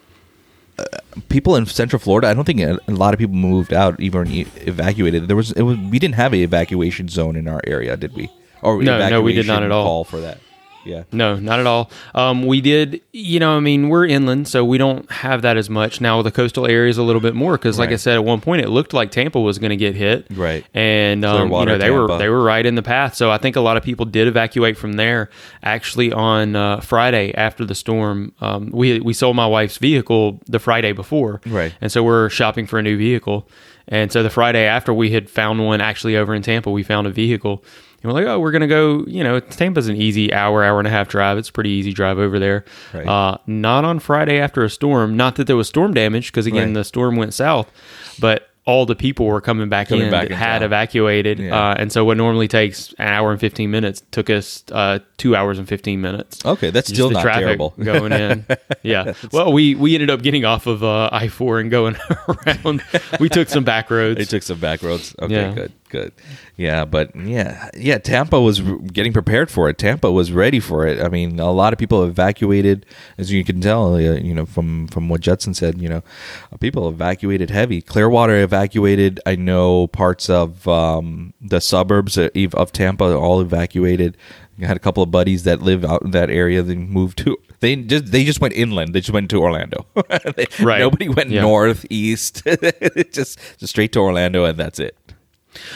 people 1.29 1.57
in 1.57 1.67
Central 1.67 2.01
Florida, 2.01 2.29
I 2.29 2.35
don't 2.35 2.45
think 2.45 2.61
a, 2.61 2.79
a 2.89 2.93
lot 2.93 3.15
of 3.15 3.19
people 3.19 3.35
moved 3.37 3.73
out, 3.73 3.99
even 4.01 4.29
evacuated. 4.29 5.29
There 5.29 5.37
was, 5.37 5.53
it 5.53 5.63
was 5.63 5.77
we 5.79 5.99
didn't 5.99 6.15
have 6.17 6.33
an 6.33 6.41
evacuation 6.41 7.09
zone 7.09 7.37
in 7.37 7.49
our 7.49 7.61
area, 7.67 7.97
did 7.97 8.15
we? 8.15 8.31
Or 8.63 8.83
No, 8.83 9.09
no, 9.09 9.23
we 9.23 9.33
did 9.33 9.47
not 9.47 9.63
at 9.63 9.71
all. 9.71 9.85
Call 9.85 10.05
for 10.05 10.21
that. 10.21 10.39
Yeah. 10.85 11.05
No, 11.13 11.37
not 11.37 11.61
at 11.61 11.67
all. 11.67 11.91
Um, 12.15 12.47
we 12.47 12.61
did, 12.61 13.03
you 13.13 13.39
know, 13.39 13.57
I 13.57 13.61
mean, 13.61 13.89
we're 13.89 14.07
inland, 14.07 14.49
so 14.49 14.65
we 14.65 14.79
don't 14.79 15.11
have 15.11 15.43
that 15.43 15.57
as 15.57 15.69
much. 15.69 16.01
Now, 16.01 16.23
the 16.23 16.31
coastal 16.31 16.67
areas 16.67 16.97
a 16.97 17.03
little 17.03 17.21
bit 17.21 17.35
more 17.35 17.59
because, 17.59 17.79
like 17.79 17.91
I 17.91 17.97
said, 17.97 18.15
at 18.15 18.25
one 18.25 18.41
point 18.41 18.63
it 18.63 18.69
looked 18.71 18.93
like 18.93 19.11
Tampa 19.11 19.41
was 19.41 19.59
going 19.59 19.71
to 19.71 19.77
get 19.77 19.95
hit. 19.95 20.27
Right. 20.31 20.65
And, 20.73 21.25
um, 21.25 21.51
you 21.53 21.65
know, 21.67 21.79
they 21.79 21.91
were, 21.91 22.19
they 22.19 22.29
were 22.29 22.43
right 22.43 22.65
in 22.65 22.77
the 22.77 22.83
path. 22.83 23.15
So 23.15 23.31
I 23.31 23.39
think 23.39 23.57
a 23.57 23.61
lot 23.61 23.77
of 23.77 23.83
people 23.83 24.07
did 24.07 24.27
evacuate 24.27 24.79
from 24.79 24.95
there. 24.95 25.29
Actually, 25.63 26.13
on 26.13 26.57
uh, 26.57 26.81
Friday 26.81 27.35
after 27.35 27.65
the 27.65 27.75
storm, 27.75 28.33
um, 28.41 28.71
we, 28.71 29.01
we 29.01 29.13
sold 29.13 29.37
my 29.37 29.47
wife's 29.47 29.79
vehicle 29.79 30.41
the 30.47 30.59
Friday 30.59 30.93
before. 30.93 31.41
Right. 31.47 31.75
And 31.81 31.93
so 31.93 32.03
we're 32.03 32.31
shopping 32.31 32.67
for 32.67 32.79
a 32.79 32.83
new 32.83 32.97
vehicle. 32.97 33.47
And 33.89 34.13
so 34.13 34.23
the 34.23 34.31
Friday 34.31 34.65
after 34.67 34.93
we 34.95 35.11
had 35.11 35.29
found 35.31 35.65
one 35.65 35.81
actually 35.81 36.17
over 36.17 36.35
in 36.35 36.43
Tampa, 36.43 36.71
we 36.71 36.83
found 36.83 37.07
a 37.07 37.11
vehicle. 37.11 37.65
And 38.03 38.11
we're 38.11 38.19
like, 38.19 38.27
oh, 38.29 38.39
we're 38.41 38.51
going 38.53 38.63
to 38.63 38.67
go, 38.67 39.05
you 39.07 39.23
know, 39.23 39.41
Tampa's 39.41 39.89
an 39.89 39.97
easy 39.97 40.33
hour, 40.33 40.65
hour 40.65 40.79
and 40.79 40.87
a 40.87 40.91
half 40.91 41.09
drive. 41.09 41.37
It's 41.37 41.51
a 41.51 41.53
pretty 41.53 41.71
easy 41.71 41.93
drive 41.93 42.19
over 42.19 42.39
there. 42.39 42.65
Right. 42.95 43.07
Uh, 43.07 43.37
not 43.47 43.85
on 43.85 43.99
Friday 43.99 44.39
after 44.39 44.65
a 44.65 44.71
storm. 44.71 45.17
Not 45.17 45.37
that 45.37 45.47
there 45.47 45.57
was 45.57 45.69
storm 45.69 45.93
damage, 45.93 46.33
because 46.33 46.47
again, 46.47 46.69
Right. 46.69 46.75
the 46.75 46.85
storm 46.85 47.17
went 47.17 47.35
south, 47.35 47.71
but 48.19 48.50
all 48.71 48.87
the 48.87 48.95
people 48.95 49.27
were 49.27 49.41
coming 49.41 49.69
back 49.69 49.89
Coming 49.89 50.05
in 50.07 50.11
back 50.11 50.29
that 50.29 50.33
in 50.33 50.39
had 50.39 50.63
evacuated. 50.63 51.39
Yeah. 51.41 51.71
Uh, 51.71 51.75
and 51.77 51.93
so 51.93 52.05
what 52.05 52.17
normally 52.17 52.49
takes 52.49 52.93
an 52.99 53.09
hour 53.09 53.33
and 53.33 53.41
15 53.41 53.71
minutes 53.71 54.03
took 54.13 54.31
us 54.31 54.63
uh, 54.73 55.01
two 55.17 55.35
hours 55.35 55.59
and 55.59 55.69
15 55.69 56.01
minutes. 56.01 56.45
Okay, 56.47 56.71
that's 56.71 56.89
Just 56.89 56.97
still 56.97 57.09
the 57.09 57.15
not 57.15 57.25
terrible. 57.25 57.75
going 57.83 58.13
in. 58.13 58.47
Yeah. 58.83 59.13
Well, 59.33 59.53
we 59.53 59.75
we 59.75 59.95
ended 59.95 60.09
up 60.09 60.23
getting 60.23 60.45
off 60.47 60.67
of 60.67 60.83
uh, 60.83 61.11
I 61.13 61.29
four 61.29 61.61
and 61.61 61.71
going 61.71 61.97
around. 62.29 62.83
We 63.21 63.29
took 63.29 63.49
some 63.51 63.63
back 63.65 63.91
roads. 63.91 64.17
They 64.19 64.25
took 64.25 64.43
some 64.43 64.59
back 64.59 64.83
roads. 64.83 65.15
Okay, 65.21 65.35
Yeah. 65.35 65.53
good, 65.53 65.73
good. 65.91 66.13
Yeah, 66.57 66.85
but 66.87 67.15
yeah, 67.15 67.69
yeah. 67.77 67.99
Tampa 67.99 68.41
was 68.41 68.61
getting 68.61 69.13
prepared 69.13 69.51
for 69.51 69.69
it. 69.69 69.77
Tampa 69.77 70.11
was 70.11 70.33
ready 70.33 70.61
for 70.61 70.87
it. 70.87 71.01
I 71.03 71.09
mean, 71.09 71.39
a 71.39 71.51
lot 71.51 71.73
of 71.75 71.79
people 71.79 72.03
evacuated, 72.05 72.87
as 73.19 73.31
you 73.31 73.45
can 73.45 73.61
tell. 73.61 73.95
Uh, 73.95 73.99
you 73.99 74.33
know, 74.35 74.47
from 74.47 74.87
from 74.89 75.09
what 75.09 75.21
Judson 75.21 75.53
said. 75.53 75.81
You 75.83 75.89
know, 75.89 76.03
uh, 76.53 76.57
people 76.57 76.89
evacuated 76.89 77.51
heavy. 77.51 77.83
Clearwater 77.83 78.41
evacuated. 78.41 79.21
I 79.27 79.37
know 79.37 79.89
parts 79.89 80.31
of 80.31 80.67
um, 80.67 81.35
the 81.41 81.61
suburbs 81.61 82.17
of 82.17 82.31
of 82.55 82.73
Tampa 82.73 83.15
all 83.15 83.41
evacuated. 83.41 84.17
I 84.63 84.67
had 84.67 84.77
a 84.77 84.81
couple 84.81 85.03
of 85.03 85.11
buddies 85.11 85.45
that 85.45 85.63
live 85.63 85.85
out 85.87 86.03
in 86.03 86.11
that 86.11 86.29
area. 86.31 86.63
They 86.63 86.75
moved 86.77 87.19
to. 87.19 87.37
They 87.61 87.77
just 87.77 88.07
they 88.13 88.25
just 88.25 88.41
went 88.41 88.55
inland. 88.55 88.95
They 88.95 89.01
just 89.01 89.13
went 89.13 89.31
to 89.31 89.41
Orlando. 89.41 89.87
They- 90.37 90.47
Right. 90.61 90.81
Nobody 90.81 91.09
went 91.09 91.31
Yeah. 91.31 91.43
north, 91.43 91.87
east. 91.91 92.43
just 93.13 93.39
just 93.59 93.69
straight 93.69 93.93
to 93.93 94.01
Orlando, 94.01 94.45
and 94.45 94.59
that's 94.59 94.79
it. 94.79 94.97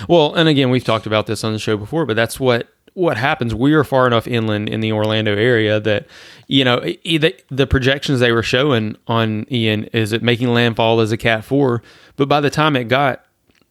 Well, 0.09 0.35
and 0.35 0.49
again, 0.49 0.71
we've 0.71 0.85
talked 0.85 1.07
about 1.07 1.27
this 1.27 1.45
on 1.45 1.53
the 1.53 1.59
show 1.59 1.77
before, 1.77 2.07
but 2.07 2.17
that's 2.17 2.39
what 2.39 2.69
what 2.95 3.17
happens. 3.17 3.55
We 3.55 3.75
are 3.75 3.85
far 3.85 4.07
enough 4.07 4.27
inland 4.27 4.69
in 4.69 4.81
the 4.81 4.93
Orlando 4.93 5.37
area 5.37 5.81
that 5.81 6.07
you 6.47 6.65
know 6.65 6.81
the, 6.81 7.35
the 7.51 7.67
projections 7.67 8.21
they 8.21 8.33
were 8.33 8.43
showing 8.43 8.97
on 9.09 9.47
Ian 9.51 9.85
is 9.93 10.13
it 10.13 10.23
making 10.23 10.49
landfall 10.55 11.01
as 11.01 11.13
a 11.13 11.17
Cat 11.17 11.45
four, 11.45 11.83
but 12.17 12.29
by 12.29 12.41
the 12.41 12.51
time 12.51 12.77
it 12.77 12.85
got 12.85 13.25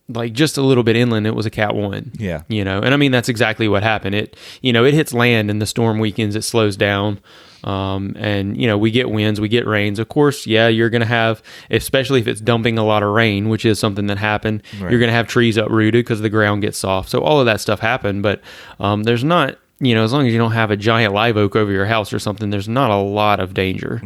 like 0.10 0.34
just 0.34 0.58
a 0.58 0.62
little 0.62 0.84
bit 0.84 0.98
inland, 0.98 1.26
it 1.26 1.36
was 1.36 1.46
a 1.46 1.50
Cat 1.50 1.74
one. 1.76 2.12
Yeah. 2.18 2.44
you 2.50 2.66
know, 2.66 2.82
and 2.82 2.94
I 2.94 2.98
mean 2.98 3.12
that's 3.12 3.30
exactly 3.30 3.68
what 3.68 3.82
happened. 3.84 4.16
It 4.16 4.36
you 4.62 4.74
know 4.74 4.84
it 4.84 4.94
hits 4.94 5.14
land 5.14 5.50
and 5.50 5.62
the 5.62 5.66
storm 5.66 6.00
weakens, 6.00 6.36
it 6.36 6.44
slows 6.44 6.76
down. 6.76 7.20
Um, 7.64 8.16
and 8.18 8.60
you 8.60 8.68
know 8.68 8.78
we 8.78 8.92
get 8.92 9.10
winds, 9.10 9.40
we 9.40 9.48
get 9.48 9.66
rains. 9.66 10.00
Of 10.00 10.10
course, 10.10 10.46
yeah, 10.46 10.68
you're 10.68 10.90
going 10.90 11.02
to 11.02 11.08
have, 11.08 11.42
especially 11.72 12.20
if 12.20 12.28
it's 12.28 12.42
dumping 12.42 12.78
a 12.78 12.84
lot 12.84 13.04
of 13.04 13.10
rain, 13.10 13.50
which 13.50 13.66
is 13.66 13.80
something 13.80 14.08
that 14.08 14.18
happened. 14.18 14.64
Right. 14.80 14.92
You're 14.92 15.00
going 15.00 15.10
to 15.10 15.16
have 15.16 15.28
trees 15.28 15.58
uprooted 15.58 16.04
because 16.06 16.22
the 16.22 16.30
ground 16.30 16.62
gets 16.62 16.78
soft. 16.78 17.10
So 17.10 17.20
all 17.22 17.40
of 17.40 17.46
that 17.46 17.62
stuff 17.62 17.80
happened, 17.80 18.24
but 18.24 18.42
um, 18.80 19.04
there's 19.04 19.24
not, 19.24 19.58
you 19.80 19.96
know, 19.96 20.04
as 20.04 20.12
long 20.14 20.28
as 20.28 20.34
you 20.34 20.40
don't 20.40 20.52
have 20.52 20.72
a 20.72 20.78
giant 20.78 21.14
live 21.14 21.38
oak 21.38 21.56
over 21.56 21.72
your 21.72 21.86
house 21.86 22.12
or 22.14 22.20
something, 22.20 22.50
there's 22.50 22.70
not 22.70 22.92
a 22.92 22.98
lot 22.98 23.40
of 23.40 23.54
danger. 23.54 24.02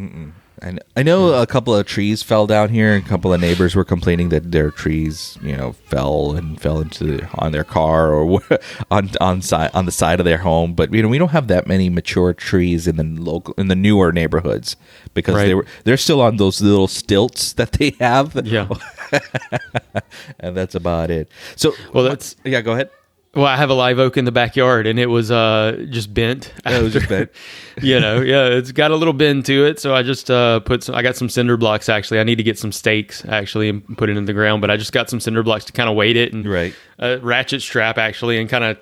And 0.59 0.79
I 0.95 1.03
know 1.03 1.39
a 1.39 1.45
couple 1.45 1.75
of 1.75 1.85
trees 1.85 2.23
fell 2.23 2.47
down 2.47 2.69
here, 2.69 2.93
and 2.95 3.05
a 3.05 3.07
couple 3.07 3.31
of 3.31 3.39
neighbors 3.39 3.75
were 3.75 3.85
complaining 3.85 4.29
that 4.29 4.51
their 4.51 4.71
trees, 4.71 5.37
you 5.43 5.55
know, 5.55 5.73
fell 5.73 6.31
and 6.35 6.59
fell 6.59 6.79
into 6.81 7.03
the, 7.03 7.29
on 7.35 7.51
their 7.51 7.63
car 7.63 8.11
or 8.13 8.41
on 8.91 9.11
on 9.21 9.41
side 9.43 9.69
on 9.75 9.85
the 9.85 9.91
side 9.91 10.19
of 10.19 10.25
their 10.25 10.39
home. 10.39 10.73
But 10.73 10.91
you 10.93 11.03
know, 11.03 11.09
we 11.09 11.19
don't 11.19 11.29
have 11.29 11.47
that 11.49 11.67
many 11.67 11.89
mature 11.89 12.33
trees 12.33 12.87
in 12.87 12.95
the 12.97 13.03
local 13.03 13.53
in 13.57 13.67
the 13.67 13.75
newer 13.75 14.11
neighborhoods 14.11 14.75
because 15.13 15.35
Right. 15.35 15.45
they 15.45 15.53
were 15.53 15.65
they're 15.83 15.95
still 15.97 16.21
on 16.21 16.37
those 16.37 16.59
little 16.59 16.87
stilts 16.87 17.53
that 17.53 17.73
they 17.73 17.91
have. 17.99 18.35
Yeah. 18.45 18.67
and 20.39 20.55
that's 20.57 20.75
about 20.75 21.11
it. 21.11 21.29
So, 21.55 21.73
Well, 21.93 22.03
that's- 22.03 22.35
yeah. 22.43 22.61
Go 22.61 22.73
ahead. 22.73 22.89
Well, 23.37 23.45
I 23.45 23.55
have 23.55 23.69
a 23.69 23.75
live 23.75 23.99
oak 23.99 24.17
in 24.17 24.25
the 24.25 24.31
backyard, 24.31 24.87
and 24.87 24.97
it 24.97 25.05
was 25.05 25.29
uh, 25.29 25.85
just 25.91 26.11
bent. 26.11 26.51
it 26.65 26.81
was 26.81 26.91
just 26.91 27.07
bent. 27.07 27.29
you 27.83 27.99
know, 27.99 28.19
yeah, 28.19 28.47
it's 28.47 28.71
got 28.71 28.89
a 28.89 28.95
little 28.95 29.13
bend 29.13 29.45
to 29.45 29.63
it. 29.63 29.79
So 29.79 29.93
I 29.93 30.01
just 30.01 30.31
uh, 30.31 30.59
put 30.61 30.81
some. 30.81 30.95
I 30.95 31.03
got 31.03 31.15
some 31.15 31.29
cinder 31.29 31.55
blocks. 31.55 31.87
Actually, 31.87 32.19
I 32.19 32.23
need 32.23 32.37
to 32.37 32.43
get 32.43 32.57
some 32.57 32.71
stakes 32.71 33.23
actually 33.25 33.69
and 33.69 33.95
put 33.95 34.09
it 34.09 34.17
in 34.17 34.25
the 34.25 34.33
ground. 34.33 34.61
But 34.61 34.71
I 34.71 34.75
just 34.77 34.91
got 34.91 35.07
some 35.07 35.19
cinder 35.19 35.43
blocks 35.43 35.65
to 35.65 35.71
kind 35.71 35.87
of 35.87 35.95
weight 35.95 36.17
it 36.17 36.33
and 36.33 36.47
Right. 36.47 36.73
a 36.97 37.19
ratchet 37.19 37.61
strap 37.61 37.99
actually, 37.99 38.39
and 38.39 38.49
kind 38.49 38.63
of 38.63 38.79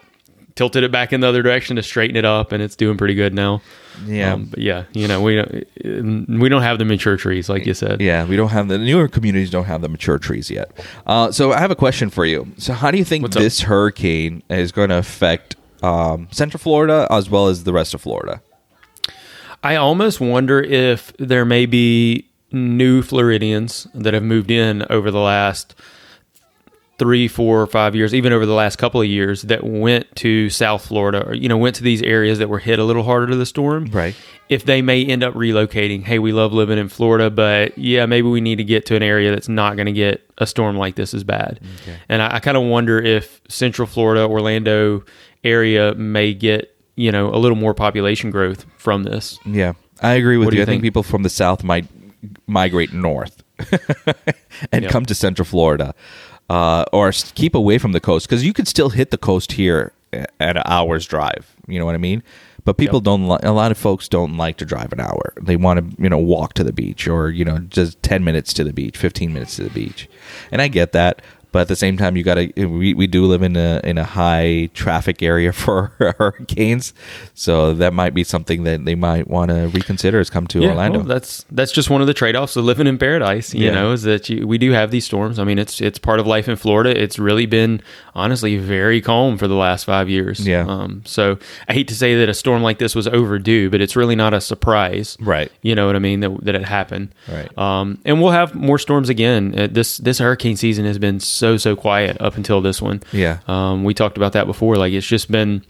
tilted 0.56 0.84
it 0.84 0.92
back 0.92 1.12
in 1.14 1.22
the 1.22 1.28
other 1.28 1.44
direction 1.44 1.76
to 1.76 1.84
straighten 1.84 2.16
it 2.16 2.26
up, 2.26 2.52
and 2.52 2.64
it's 2.64 2.76
doing 2.76 2.98
pretty 2.98 3.14
good 3.14 3.34
now. 3.34 3.62
Yeah. 4.06 4.34
Um, 4.34 4.46
but 4.46 4.60
yeah, 4.60 4.86
you 4.94 5.08
know, 5.08 5.22
we 5.22 5.36
don't 5.36 6.40
we 6.40 6.50
don't 6.50 6.62
have 6.62 6.80
the 6.80 6.86
mature 6.86 7.18
trees 7.18 7.48
like 7.50 7.66
you 7.66 7.74
said. 7.74 8.02
Yeah, 8.02 8.26
we 8.26 8.36
don't 8.36 8.50
have 8.50 8.68
the 8.68 8.78
newer 8.78 9.08
communities 9.08 9.50
don't 9.50 9.66
have 9.66 9.82
the 9.82 9.90
mature 9.90 10.18
trees 10.18 10.50
yet. 10.50 10.72
Uh, 11.06 11.32
so 11.32 11.54
I 11.54 11.60
have 11.60 11.72
a 11.72 11.76
question 11.76 12.10
for 12.10 12.26
you. 12.26 12.48
So 12.58 12.74
how 12.74 12.92
do 12.92 12.98
you 12.98 13.06
think 13.06 13.24
What's 13.24 13.36
up? 13.38 13.42
this 13.44 13.62
hurricane 13.62 14.44
is 14.50 14.72
going 14.72 14.90
to 14.90 14.98
affect 14.98 15.56
um, 15.82 16.28
Central 16.32 16.60
Florida 16.60 17.08
as 17.10 17.30
well 17.30 17.48
as 17.48 17.64
the 17.64 17.74
rest 17.74 17.94
of 17.94 18.02
Florida? 18.02 18.42
I 19.64 19.76
almost 19.78 20.20
wonder 20.20 20.62
if 20.62 21.12
there 21.18 21.46
may 21.46 21.66
be 21.66 22.28
new 22.52 23.02
Floridians 23.02 23.88
that 23.96 24.14
have 24.14 24.24
moved 24.24 24.52
in 24.52 24.86
over 24.90 25.10
the 25.10 25.20
last 25.20 25.74
three, 26.98 27.28
four, 27.28 27.68
five 27.68 27.94
years, 27.96 28.14
even 28.14 28.32
over 28.32 28.46
the 28.46 28.54
last 28.54 28.78
couple 28.78 29.02
of 29.02 29.08
years, 29.08 29.42
that 29.44 29.64
went 29.66 30.14
to 30.16 30.50
South 30.50 30.86
Florida 30.86 31.26
or 31.28 31.34
you 31.34 31.50
know 31.50 31.58
went 31.58 31.76
to 31.78 31.84
these 31.84 32.02
areas 32.04 32.40
that 32.40 32.48
were 32.50 32.60
hit 32.60 32.80
a 32.80 32.84
little 32.84 33.04
harder 33.04 33.28
to 33.28 33.36
the 33.36 33.46
storm. 33.46 33.86
Right. 33.86 34.16
If 34.48 34.64
they 34.66 34.82
may 34.82 35.04
end 35.04 35.24
up 35.24 35.34
relocating, 35.34 36.04
hey, 36.04 36.20
we 36.20 36.32
love 36.32 36.54
living 36.54 36.78
in 36.78 36.88
Florida, 36.88 37.30
but 37.30 37.78
yeah, 37.78 38.06
maybe 38.06 38.28
we 38.30 38.42
need 38.42 38.58
to 38.58 38.64
get 38.64 38.86
to 38.88 38.96
an 38.96 39.02
area 39.04 39.32
that's 39.32 39.50
not 39.50 39.76
going 39.76 39.88
to 39.88 39.92
get 39.92 40.22
a 40.38 40.46
storm 40.46 40.78
like 40.78 40.96
this 40.96 41.14
as 41.14 41.24
bad. 41.24 41.60
And 42.10 42.22
I, 42.22 42.36
I 42.36 42.40
kind 42.40 42.56
of 42.56 42.64
wonder 42.64 43.00
if 43.02 43.42
Central 43.50 43.88
Florida, 43.88 44.26
Orlando 44.28 45.04
area 45.44 45.94
may 45.96 46.34
get 46.34 46.76
you 46.96 47.12
know 47.12 47.34
a 47.34 47.38
little 47.38 47.58
more 47.58 47.74
population 47.74 48.30
growth 48.32 48.66
from 48.78 49.04
this. 49.04 49.38
Yeah, 49.46 49.74
I 50.02 50.14
agree 50.14 50.38
with 50.38 50.54
you. 50.54 50.58
you 50.58 50.62
I 50.62 50.66
think 50.66 50.76
think? 50.76 50.84
people 50.84 51.04
from 51.04 51.24
the 51.24 51.30
south 51.30 51.64
might 51.64 51.86
migrate 52.48 52.94
north 52.94 53.44
and 54.72 54.84
Yeah. 54.84 54.90
come 54.90 55.06
to 55.06 55.16
Central 55.16 55.46
Florida, 55.46 55.94
uh, 56.50 56.86
or 56.94 57.12
keep 57.12 57.56
away 57.56 57.78
from 57.78 57.92
the 57.92 58.00
coast 58.00 58.28
because 58.28 58.46
you 58.46 58.54
could 58.54 58.68
still 58.68 58.90
hit 58.90 59.12
the 59.12 59.18
coast 59.18 59.54
here 59.54 59.92
at 60.14 60.56
an 60.58 60.64
hour's 60.66 61.06
drive. 61.06 61.56
You 61.68 61.80
know 61.80 61.86
what 61.86 61.96
I 61.96 62.00
mean? 62.00 62.24
But 62.64 62.78
people 62.78 62.98
Yep. 62.98 63.04
don't. 63.04 63.28
Li- 63.28 63.38
a 63.44 63.52
lot 63.52 63.72
of 63.72 63.78
folks 63.78 64.08
don't 64.10 64.38
like 64.38 64.58
to 64.58 64.66
drive 64.66 64.92
an 64.92 65.00
hour. 65.00 65.34
They 65.42 65.56
want 65.56 65.80
to, 65.98 66.02
you 66.02 66.10
know, 66.10 66.18
walk 66.18 66.54
to 66.56 66.64
the 66.64 66.74
beach 66.74 67.08
or 67.08 67.30
you 67.30 67.46
know, 67.46 67.60
just 67.60 68.02
ten 68.02 68.24
minutes 68.24 68.54
to 68.54 68.64
the 68.64 68.74
beach, 68.74 68.98
fifteen 68.98 69.34
minutes 69.34 69.56
to 69.58 69.64
the 69.66 69.70
beach, 69.70 70.10
and 70.52 70.62
I 70.62 70.68
get 70.68 70.92
that. 70.94 71.22
But 71.56 71.62
at 71.62 71.68
the 71.70 71.78
same 71.78 71.96
time, 71.96 72.18
you 72.18 72.24
got 72.24 72.34
to. 72.36 72.66
We, 72.66 72.94
we 72.94 73.08
do 73.08 73.26
live 73.26 73.42
in 73.42 73.56
a 73.56 73.80
in 73.86 73.98
a 73.98 74.04
high 74.04 74.70
traffic 74.74 75.24
area 75.24 75.54
for 75.64 75.94
hurricanes, 76.18 76.94
so 77.34 77.74
that 77.76 77.94
might 77.94 78.14
be 78.14 78.26
something 78.26 78.64
that 78.66 78.84
they 78.84 78.94
might 78.96 79.30
want 79.30 79.52
to 79.52 79.70
reconsider. 79.70 80.20
Is 80.20 80.30
come 80.30 80.48
to 80.48 80.66
Orlando. 80.68 81.00
well, 81.00 81.08
that's 81.08 81.46
that's 81.50 81.72
just 81.72 81.90
one 81.90 82.02
of 82.02 82.08
the 82.08 82.14
trade 82.14 82.36
offs 82.36 82.58
of 82.58 82.66
living 82.66 82.88
in 82.88 82.98
paradise. 82.98 83.54
You 83.54 83.68
Yeah. 83.68 83.72
know, 83.72 83.94
is 83.94 84.04
that 84.04 84.28
you, 84.28 84.46
we 84.46 84.58
do 84.58 84.72
have 84.72 84.92
these 84.92 85.06
storms. 85.06 85.40
I 85.40 85.46
mean, 85.46 85.58
it's 85.58 85.80
it's 85.80 85.98
part 85.98 86.20
of 86.20 86.28
life 86.28 86.50
in 86.50 86.58
Florida. 86.58 86.90
It's 87.02 87.18
really 87.18 87.46
been 87.46 87.82
honestly 88.16 88.58
very 88.58 89.02
calm 89.02 89.38
for 89.38 89.48
the 89.48 89.56
last 89.56 89.84
five 89.84 90.08
years. 90.10 90.48
Yeah. 90.48 90.66
Um, 90.68 91.02
so 91.06 91.38
I 91.68 91.74
hate 91.74 91.90
to 91.90 91.96
say 91.96 92.16
that 92.16 92.30
a 92.30 92.34
storm 92.34 92.64
like 92.64 92.80
this 92.80 92.96
was 92.96 93.08
overdue, 93.08 93.70
but 93.70 93.82
it's 93.82 93.96
really 93.96 94.16
not 94.16 94.34
a 94.34 94.40
surprise. 94.40 95.18
Right. 95.20 95.52
You 95.62 95.76
know 95.76 95.86
what 95.86 95.96
I 95.96 96.00
mean? 96.00 96.22
That 96.22 96.46
that 96.46 96.56
it 96.56 96.64
happened. 96.64 97.10
Right. 97.32 97.56
Um, 97.58 98.00
and 98.06 98.22
we'll 98.22 98.32
have 98.32 98.56
more 98.56 98.80
storms 98.80 99.10
again. 99.10 99.54
Uh, 99.60 99.68
this 99.70 99.98
this 99.98 100.20
hurricane 100.20 100.56
season 100.56 100.86
has 100.86 100.98
been 100.98 101.20
so 101.20 101.58
so 101.58 101.76
quiet 101.76 102.16
up 102.22 102.38
until 102.38 102.62
this 102.62 102.82
one. 102.82 103.04
Yeah. 103.12 103.40
Um, 103.48 103.84
we 103.84 103.94
talked 103.94 104.16
about 104.18 104.32
that 104.34 104.48
before. 104.48 104.78
Like 104.78 104.94
it's 104.94 105.06
just 105.06 105.30
been 105.30 105.66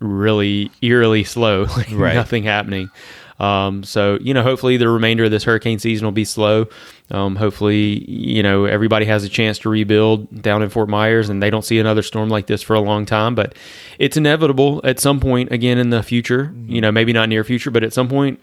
really 0.00 0.70
eerily 0.82 1.24
slow. 1.24 1.66
Like 1.76 1.88
Right. 1.92 2.14
nothing 2.14 2.42
happening. 2.44 2.90
Um, 3.40 3.84
so 3.84 4.18
you 4.20 4.34
know, 4.34 4.42
hopefully 4.42 4.76
the 4.76 4.88
remainder 4.88 5.24
of 5.24 5.30
this 5.30 5.44
hurricane 5.44 5.78
season 5.78 6.04
will 6.06 6.12
be 6.12 6.24
slow. 6.24 6.66
Um, 7.10 7.36
hopefully, 7.36 8.04
you 8.10 8.42
know, 8.42 8.64
everybody 8.64 9.06
has 9.06 9.24
a 9.24 9.28
chance 9.28 9.58
to 9.60 9.68
rebuild 9.68 10.42
down 10.42 10.62
in 10.62 10.68
Fort 10.70 10.88
Myers, 10.88 11.28
and 11.28 11.42
they 11.42 11.48
don't 11.50 11.64
see 11.64 11.78
another 11.78 12.02
storm 12.02 12.28
like 12.28 12.46
this 12.48 12.62
for 12.62 12.74
a 12.74 12.80
long 12.80 13.06
time. 13.06 13.34
But 13.34 13.54
it's 13.98 14.16
inevitable 14.16 14.80
at 14.84 15.00
some 15.00 15.20
point 15.20 15.52
again 15.52 15.78
in 15.78 15.90
the 15.90 16.02
future. 16.02 16.52
You 16.66 16.80
know, 16.80 16.90
maybe 16.92 17.12
not 17.12 17.28
near 17.28 17.44
future, 17.44 17.70
but 17.70 17.82
at 17.84 17.92
some 17.92 18.08
point 18.08 18.40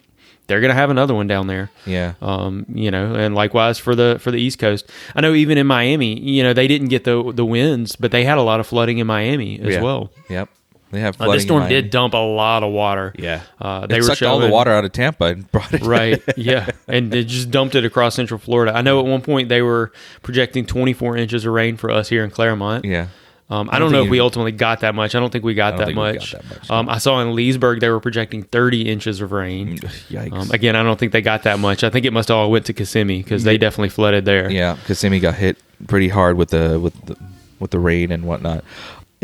they're 0.48 0.62
going 0.62 0.70
to 0.70 0.76
have 0.76 0.92
another 0.92 1.14
one 1.16 1.26
down 1.28 1.48
there. 1.48 1.72
Yeah. 1.88 2.14
Um, 2.22 2.66
you 2.74 2.92
know, 2.92 3.16
and 3.16 3.34
likewise 3.36 3.78
for 3.80 3.96
the 3.96 4.18
for 4.20 4.32
the 4.32 4.38
East 4.40 4.60
Coast. 4.60 4.90
I 5.16 5.22
know 5.22 5.34
even 5.34 5.58
in 5.58 5.68
Miami, 5.68 6.20
you 6.20 6.42
know, 6.44 6.54
they 6.54 6.68
didn't 6.68 6.88
get 6.88 7.04
the 7.04 7.32
the 7.34 7.46
winds, 7.46 7.96
but 7.96 8.12
they 8.12 8.24
had 8.24 8.38
a 8.38 8.44
lot 8.44 8.60
of 8.60 8.68
flooding 8.68 9.00
in 9.00 9.08
Miami 9.08 9.60
as 9.60 9.76
Yeah. 9.76 9.82
well. 9.82 10.12
Yep. 10.30 10.50
They 10.92 11.00
have 11.02 11.16
Uh, 11.16 11.18
flooding. 11.26 11.34
this 11.34 11.44
in 11.44 11.48
storm 11.48 11.68
did 11.70 11.90
dump 11.90 12.14
a 12.14 12.18
lot 12.18 12.64
of 12.64 12.72
water. 12.72 13.14
Yeah, 13.18 13.42
Uh, 13.60 13.86
they 13.88 13.98
were 13.98 14.04
sucked 14.04 14.22
all 14.24 14.40
the 14.40 14.48
water 14.50 14.72
out 14.72 14.86
of 14.86 14.92
Tampa 14.92 15.26
and 15.26 15.52
brought 15.52 15.74
it. 15.74 15.82
right 15.84 16.22
yeah 16.38 16.70
and 16.88 17.12
they 17.12 17.24
just 17.26 17.52
dumped 17.52 17.76
it 17.76 17.84
across 17.86 18.16
central 18.16 18.38
florida 18.40 18.76
i 18.76 18.82
know 18.82 19.00
at 19.00 19.06
one 19.06 19.22
point 19.22 19.50
they 19.50 19.62
were 19.62 19.92
projecting 20.22 20.66
24 20.66 21.18
inches 21.18 21.44
of 21.46 21.52
rain 21.54 21.76
for 21.78 21.90
us 21.92 22.08
here 22.10 22.24
in 22.24 22.30
clermont 22.30 22.86
yeah. 22.86 23.08
um, 23.50 23.70
i 23.72 23.76
I 23.76 23.80
don't 23.80 23.92
don't 23.92 24.00
know 24.00 24.04
if 24.06 24.10
we 24.10 24.20
ultimately 24.20 24.52
got 24.52 24.82
that 24.82 24.94
much 24.96 25.16
i 25.16 25.20
don't 25.20 25.32
think 25.32 25.44
we 25.44 25.54
got, 25.54 25.78
that, 25.78 25.88
think 25.88 25.98
we 25.98 26.04
got 26.04 26.16
much. 26.16 26.32
that 26.34 26.50
much, 26.50 26.70
um, 26.72 26.88
i 26.90 26.98
saw 26.98 27.20
in 27.22 27.36
leesburg 27.36 27.80
they 27.80 27.90
were 27.90 28.00
projecting 28.00 28.44
30 28.44 28.84
inches 28.90 29.22
of 29.22 29.32
rain 29.32 29.78
Yikes. 30.10 30.34
um, 30.34 30.52
again 30.52 30.76
i 30.76 30.84
don't 30.84 31.00
think 31.00 31.12
they 31.12 31.22
got 31.22 31.44
that 31.44 31.60
much 31.60 31.84
i 31.84 31.90
think 31.90 32.06
it 32.06 32.14
must 32.14 32.30
have 32.30 32.38
all 32.38 32.52
went 32.52 32.66
to 32.68 32.74
kissimmee 32.74 33.24
because 33.24 33.44
they 33.44 33.58
definitely 33.58 33.90
flooded 33.90 34.26
there 34.26 34.50
Yeah, 34.52 34.78
Kissimmee 34.88 35.20
got 35.20 35.36
hit 35.36 35.58
pretty 35.88 36.10
hard 36.10 36.38
with 36.38 36.50
the 36.52 36.80
with 36.80 36.94
the 37.06 37.18
with 37.60 37.72
the 37.72 37.80
rain 37.80 38.12
and 38.12 38.26
whatnot. 38.26 38.66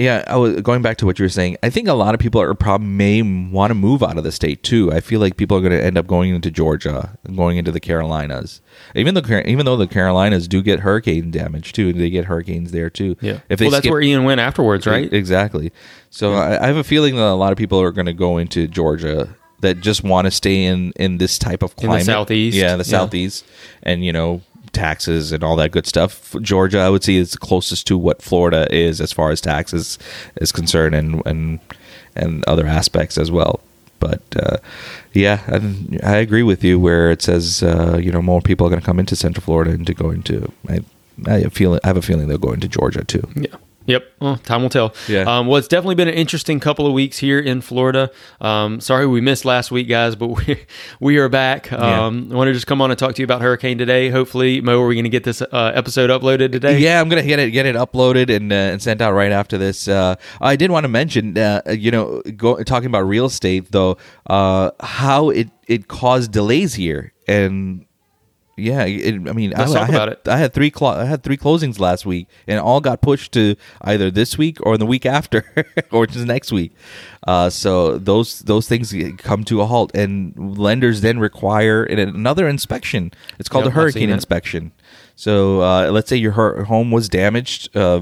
Yeah, 0.02 0.24
I 0.28 0.36
was 0.38 0.62
going 0.62 0.82
back 0.82 0.98
to 0.98 1.06
what 1.06 1.20
you 1.20 1.26
were 1.26 1.30
saying. 1.30 1.58
I 1.64 1.70
think 1.70 1.88
a 1.88 1.94
lot 1.94 2.14
of 2.16 2.20
people 2.20 2.42
are 2.42 2.54
probably 2.54 2.88
may 2.88 3.22
want 3.22 3.70
to 3.72 3.76
move 3.76 4.02
out 4.02 4.18
of 4.18 4.24
the 4.24 4.32
state 4.32 4.64
too. 4.64 4.92
I 4.92 5.00
feel 5.00 5.20
like 5.20 5.38
people 5.38 5.56
are 5.58 5.62
going 5.62 5.72
to 5.74 5.84
end 5.84 5.98
up 5.98 6.08
going 6.08 6.34
into 6.34 6.50
Georgia 6.52 7.18
and 7.24 7.38
going 7.38 7.58
into 7.58 7.72
the 7.72 7.80
Carolinas. 7.80 8.62
Even 8.96 9.14
though 9.14 9.22
even 9.46 9.66
though 9.66 9.78
the 9.78 9.88
Carolinas 9.88 10.48
do 10.48 10.62
get 10.62 10.80
hurricane 10.82 11.32
damage 11.32 11.74
too, 11.74 11.94
they 11.94 12.10
get 12.10 12.26
hurricanes 12.26 12.72
there 12.72 12.90
too. 12.90 13.16
yeah 13.22 13.40
if 13.50 13.60
they 13.60 13.66
well 13.66 13.72
that's 13.72 13.82
skip- 13.84 13.92
where 13.92 14.02
ian 14.02 14.24
went 14.24 14.42
afterwards 14.42 14.88
right 14.88 15.12
Exactly. 15.14 15.72
So 16.10 16.34
I, 16.34 16.64
I 16.64 16.68
have 16.68 16.78
a 16.78 16.84
feeling 16.84 17.16
that 17.16 17.24
a 17.24 17.34
lot 17.36 17.52
of 17.52 17.58
people 17.58 17.80
are 17.82 17.92
going 17.92 18.08
to 18.08 18.14
go 18.14 18.38
into 18.38 18.68
Georgia 18.68 19.36
that 19.62 19.80
just 19.80 20.04
want 20.04 20.26
to 20.26 20.32
stay 20.32 20.64
in 20.66 20.92
in 20.96 21.20
this 21.20 21.38
type 21.38 21.62
of 21.62 21.76
the 21.76 21.86
climate. 21.86 22.06
southeast. 22.06 22.58
Yeah, 22.58 22.72
the 22.76 22.78
Yeah. 22.80 22.84
southeast, 22.84 23.46
and 23.84 24.04
you 24.04 24.12
know 24.12 24.42
taxes 24.74 25.32
and 25.32 25.44
all 25.44 25.56
that 25.58 25.72
good 25.72 25.88
stuff. 25.88 26.36
Georgia, 26.42 26.80
I 26.80 26.90
would 26.90 27.04
say, 27.04 27.16
is 27.16 27.36
closest 27.36 27.88
to 27.88 27.98
what 27.98 28.22
Florida 28.22 28.74
is 28.74 29.02
as 29.02 29.12
far 29.12 29.32
as 29.32 29.42
taxes 29.42 29.98
is 30.38 30.52
concerned, 30.52 30.96
and 30.96 31.22
and 31.26 31.60
and 32.16 32.44
other 32.46 32.66
aspects 32.68 33.18
as 33.18 33.32
well. 33.32 33.60
But 34.00 34.22
uh, 34.36 34.58
yeah, 35.14 35.42
I, 35.48 36.14
I 36.14 36.16
agree 36.18 36.44
with 36.44 36.64
you 36.64 36.80
where 36.80 37.12
it 37.12 37.22
says 37.22 37.64
uh, 37.64 38.00
you 38.02 38.12
know 38.12 38.22
more 38.22 38.42
people 38.42 38.66
are 38.66 38.70
going 38.70 38.82
to 38.82 38.86
come 38.86 39.00
into 39.00 39.16
Central 39.16 39.44
Florida 39.44 39.72
and 39.72 39.86
to 39.88 39.94
go 39.94 40.10
into. 40.10 40.52
I, 40.68 40.82
I 41.28 41.44
feel 41.46 41.80
I 41.84 41.88
have 41.88 41.98
a 41.98 42.02
feeling 42.02 42.28
they'll 42.28 42.38
go 42.38 42.54
into 42.54 42.68
Georgia 42.68 43.04
too. 43.04 43.28
Yeah. 43.36 43.56
Yep. 43.86 44.04
Well, 44.20 44.38
time 44.38 44.62
will 44.62 44.70
tell. 44.70 44.94
Yeah. 45.08 45.22
Um, 45.22 45.48
well, 45.48 45.58
it's 45.58 45.68
definitely 45.68 45.96
been 45.96 46.08
an 46.08 46.14
interesting 46.14 46.60
couple 46.60 46.86
of 46.86 46.94
weeks 46.94 47.18
here 47.18 47.40
in 47.40 47.62
Florida. 47.62 48.12
Um, 48.40 48.80
sorry 48.80 49.08
we 49.08 49.22
missed 49.22 49.44
last 49.44 49.72
week, 49.72 49.90
guys, 49.90 50.16
but 50.16 50.28
we 50.48 50.66
we 51.00 51.18
are 51.18 51.30
back. 51.30 51.72
Um, 51.74 52.30
I 52.32 52.36
want 52.36 52.48
to 52.48 52.54
just 52.54 52.68
come 52.68 52.82
on 52.82 52.92
and 52.92 53.00
talk 53.00 53.16
to 53.16 53.22
you 53.22 53.24
about 53.24 53.42
hurricane 53.42 53.78
today. 53.78 54.10
Hopefully, 54.10 54.62
Mo, 54.62 54.82
are 54.82 54.88
we 54.88 54.96
going 54.96 55.06
to 55.06 55.10
get 55.10 55.24
this 55.24 55.42
uh, 55.42 55.72
episode 55.74 56.10
uploaded 56.10 56.52
today? 56.52 56.80
Yeah, 56.80 57.02
I'm 57.02 57.10
gonna 57.10 57.24
get 57.24 57.40
it 57.40 57.52
get 57.52 57.66
it 57.66 57.76
uploaded 57.76 58.34
and, 58.34 58.52
uh, 58.52 58.56
and 58.56 58.82
sent 58.82 59.02
out 59.02 59.14
right 59.14 59.32
after 59.32 59.58
this. 59.58 59.88
Uh, 59.88 60.16
I 60.40 60.56
did 60.56 60.72
want 60.72 60.84
to 60.84 60.88
mention, 60.90 61.38
uh, 61.38 61.62
you 61.72 61.92
know, 61.92 62.22
go, 62.38 62.62
talking 62.64 62.88
about 62.88 63.02
real 63.02 63.26
estate 63.26 63.72
though, 63.72 63.98
uh, 64.28 64.72
how 64.80 65.30
it 65.30 65.50
it 65.68 65.88
caused 65.88 66.32
delays 66.32 66.76
here, 66.76 67.14
and 67.28 67.86
yeah, 68.58 68.84
it, 68.86 69.16
I 69.16 69.34
mean, 69.34 69.52
Let's 69.52 69.72
I, 69.72 69.80
talk 69.80 69.84
I 69.84 69.86
had, 69.86 69.96
about 69.96 70.10
it. 70.10 70.28
I 70.28 70.38
had 70.38 70.54
three 70.54 70.70
clo- 70.70 71.00
I 71.00 71.06
had 71.06 71.24
three 71.24 71.38
closings 71.38 71.80
last 71.80 72.06
week, 72.06 72.28
and 72.48 72.60
all 72.60 72.82
got 72.82 73.02
pushed 73.02 73.32
to 73.34 73.56
either 73.82 74.12
this 74.12 74.38
week 74.38 74.58
or 74.62 74.78
the 74.78 74.86
week 74.86 75.06
after, 75.18 75.44
or 75.92 76.06
just 76.08 76.26
next 76.26 76.52
week. 76.52 76.74
Uh, 77.26 77.50
so 77.50 77.98
those 77.98 78.40
those 78.40 78.68
things 78.68 78.94
come 79.18 79.44
to 79.46 79.62
a 79.62 79.66
halt, 79.66 79.92
and 79.96 80.58
lenders 80.58 81.02
then 81.02 81.20
require 81.20 81.84
an- 81.84 82.00
another 82.00 82.48
inspection. 82.48 83.12
It's 83.40 83.50
called 83.50 83.66
Yep, 83.66 83.74
a 83.74 83.76
hurricane 83.76 84.10
inspection. 84.10 84.72
So 85.16 85.62
uh, 85.62 85.90
let's 85.92 86.10
say 86.10 86.18
your 86.18 86.34
her- 86.34 86.64
home 86.66 86.92
was 86.92 87.08
damaged 87.10 87.76
uh, 87.76 88.02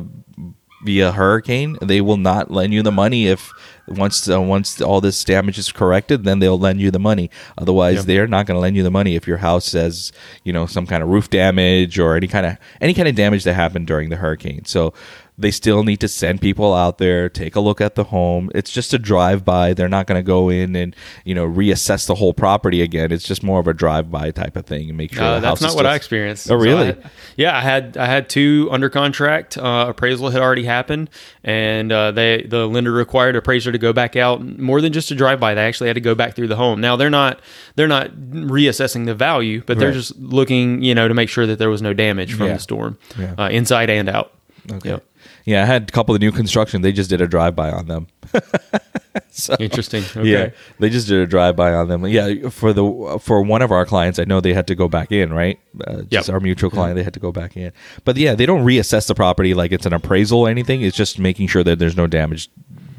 via 0.83 1.11
hurricane, 1.11 1.77
they 1.81 1.99
will 2.01 2.17
not 2.17 2.49
lend 2.49 2.73
you 2.73 2.81
the 2.81 2.91
money 2.91 3.27
if 3.27 3.51
once 3.89 4.29
uh, 4.29 4.41
once 4.41 4.81
all 4.81 5.01
this 5.01 5.23
damage 5.23 5.57
is 5.57 5.71
corrected, 5.71 6.23
then 6.23 6.39
they'll 6.39 6.59
lend 6.59 6.79
you 6.81 6.91
the 6.91 6.99
money. 6.99 7.29
Otherwise, 7.57 7.97
Yep. 7.97 8.05
they're 8.05 8.27
not 8.27 8.45
going 8.45 8.55
to 8.55 8.61
lend 8.61 8.75
you 8.75 8.83
the 8.83 8.91
money 8.91 9.15
if 9.15 9.27
your 9.27 9.37
house 9.37 9.71
has 9.73 10.11
you 10.43 10.53
know 10.53 10.65
some 10.65 10.85
kind 10.87 11.03
of 11.03 11.09
roof 11.09 11.29
damage 11.29 11.97
or 11.99 12.15
any 12.15 12.27
kind 12.27 12.45
of 12.45 12.57
any 12.81 12.93
kind 12.93 13.07
of 13.07 13.15
damage 13.15 13.43
that 13.43 13.53
happened 13.53 13.87
during 13.87 14.09
the 14.09 14.15
hurricane. 14.17 14.65
So 14.65 14.93
they 15.39 15.51
still 15.51 15.83
need 15.83 15.99
to 15.99 16.07
send 16.07 16.41
people 16.41 16.73
out 16.73 16.97
there 16.97 17.29
take 17.29 17.55
a 17.55 17.59
look 17.59 17.79
at 17.81 17.95
the 17.95 18.03
home 18.05 18.49
it's 18.53 18.69
just 18.71 18.93
a 18.93 18.99
drive 18.99 19.45
by 19.45 19.73
they're 19.73 19.87
not 19.89 20.05
going 20.05 20.19
to 20.19 20.23
go 20.25 20.49
in 20.49 20.75
and 20.75 20.95
you 21.23 21.33
know 21.33 21.47
reassess 21.47 22.05
the 22.07 22.15
whole 22.15 22.33
property 22.33 22.81
again 22.81 23.11
it's 23.11 23.23
just 23.25 23.41
more 23.41 23.59
of 23.59 23.67
a 23.67 23.73
drive 23.73 24.11
by 24.11 24.29
type 24.31 24.55
of 24.55 24.65
thing 24.65 24.89
and 24.89 24.97
make 24.97 25.13
sure 25.13 25.23
Uh, 25.23 25.39
the 25.39 25.47
house 25.47 25.59
that's 25.59 25.73
not 25.73 25.77
what 25.77 25.83
still- 25.83 25.91
I 25.91 25.95
experienced. 25.95 26.51
Oh, 26.51 26.55
really? 26.55 26.81
I 26.83 26.85
had- 26.87 27.11
yeah, 27.37 27.57
I 27.57 27.61
had 27.61 27.97
I 27.97 28.05
had 28.05 28.27
two 28.29 28.67
under 28.71 28.89
contract. 28.89 29.57
Uh, 29.57 29.85
appraisal 29.89 30.29
had 30.29 30.41
already 30.41 30.65
happened, 30.65 31.09
and 31.43 31.91
uh, 31.91 32.11
they 32.11 32.43
the 32.43 32.67
lender 32.67 32.91
required 32.91 33.35
appraiser 33.37 33.71
to 33.71 33.77
go 33.77 33.93
back 33.93 34.15
out 34.17 34.43
more 34.59 34.81
than 34.81 34.91
just 34.91 35.09
a 35.11 35.15
drive 35.15 35.39
by. 35.39 35.53
They 35.53 35.61
actually 35.61 35.87
had 35.87 35.93
to 35.95 36.01
go 36.01 36.15
back 36.15 36.35
through 36.35 36.47
the 36.49 36.57
home. 36.57 36.81
Now 36.81 36.95
they're 36.97 37.09
not 37.09 37.39
they're 37.75 37.87
not 37.87 38.11
reassessing 38.13 39.05
the 39.05 39.15
value, 39.15 39.63
but 39.65 39.77
they're 39.79 39.89
Right. 39.89 39.93
just 39.95 40.17
looking 40.19 40.81
you 40.83 40.93
know 40.95 41.07
to 41.07 41.13
make 41.13 41.29
sure 41.29 41.45
that 41.47 41.59
there 41.59 41.69
was 41.69 41.81
no 41.81 41.93
damage 41.93 42.33
from 42.33 42.47
Yeah. 42.47 42.53
the 42.53 42.59
storm, 42.59 42.97
Yeah. 43.17 43.33
uh, 43.37 43.49
inside 43.49 43.89
and 43.89 44.09
out. 44.09 44.33
Okay. 44.71 44.89
Yep. 44.89 45.03
Yeah, 45.49 45.63
I 45.63 45.65
had 45.65 45.89
a 45.89 45.91
couple 45.91 46.13
of 46.13 46.21
new 46.21 46.31
construction. 46.31 46.83
They 46.83 46.91
just 46.91 47.09
did 47.09 47.21
a 47.21 47.27
drive 47.27 47.55
by 47.55 47.71
on 47.71 47.87
them. 47.87 48.05
so, 49.31 49.55
Interesting. 49.59 50.03
Okay. 50.15 50.23
Yeah, 50.29 50.49
they 50.77 50.89
just 50.89 51.07
did 51.07 51.19
a 51.19 51.25
drive 51.25 51.55
by 51.55 51.73
on 51.73 51.87
them. 51.87 52.05
Yeah, 52.05 52.49
for 52.49 52.71
the 52.71 53.17
for 53.19 53.41
one 53.41 53.63
of 53.63 53.71
our 53.71 53.83
clients, 53.85 54.19
I 54.19 54.25
know 54.25 54.41
they 54.41 54.53
had 54.53 54.67
to 54.67 54.75
go 54.75 54.87
back 54.87 55.11
in. 55.11 55.33
Right, 55.33 55.59
uh, 55.87 56.03
just 56.03 56.27
Yep. 56.27 56.29
our 56.29 56.39
mutual 56.39 56.69
client, 56.69 56.97
they 56.97 57.03
had 57.03 57.15
to 57.15 57.19
go 57.19 57.31
back 57.31 57.57
in. 57.57 57.71
But 58.05 58.17
yeah, 58.17 58.35
they 58.35 58.45
don't 58.45 58.63
reassess 58.63 59.07
the 59.07 59.15
property 59.15 59.55
like 59.55 59.71
it's 59.71 59.87
an 59.87 59.93
appraisal 59.93 60.41
or 60.41 60.49
anything. 60.49 60.83
It's 60.83 60.95
just 60.95 61.17
making 61.17 61.47
sure 61.47 61.63
that 61.63 61.79
there's 61.79 61.97
no 61.97 62.05
damage 62.05 62.49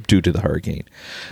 due 0.08 0.20
to 0.20 0.32
the 0.32 0.40
hurricane. 0.40 0.82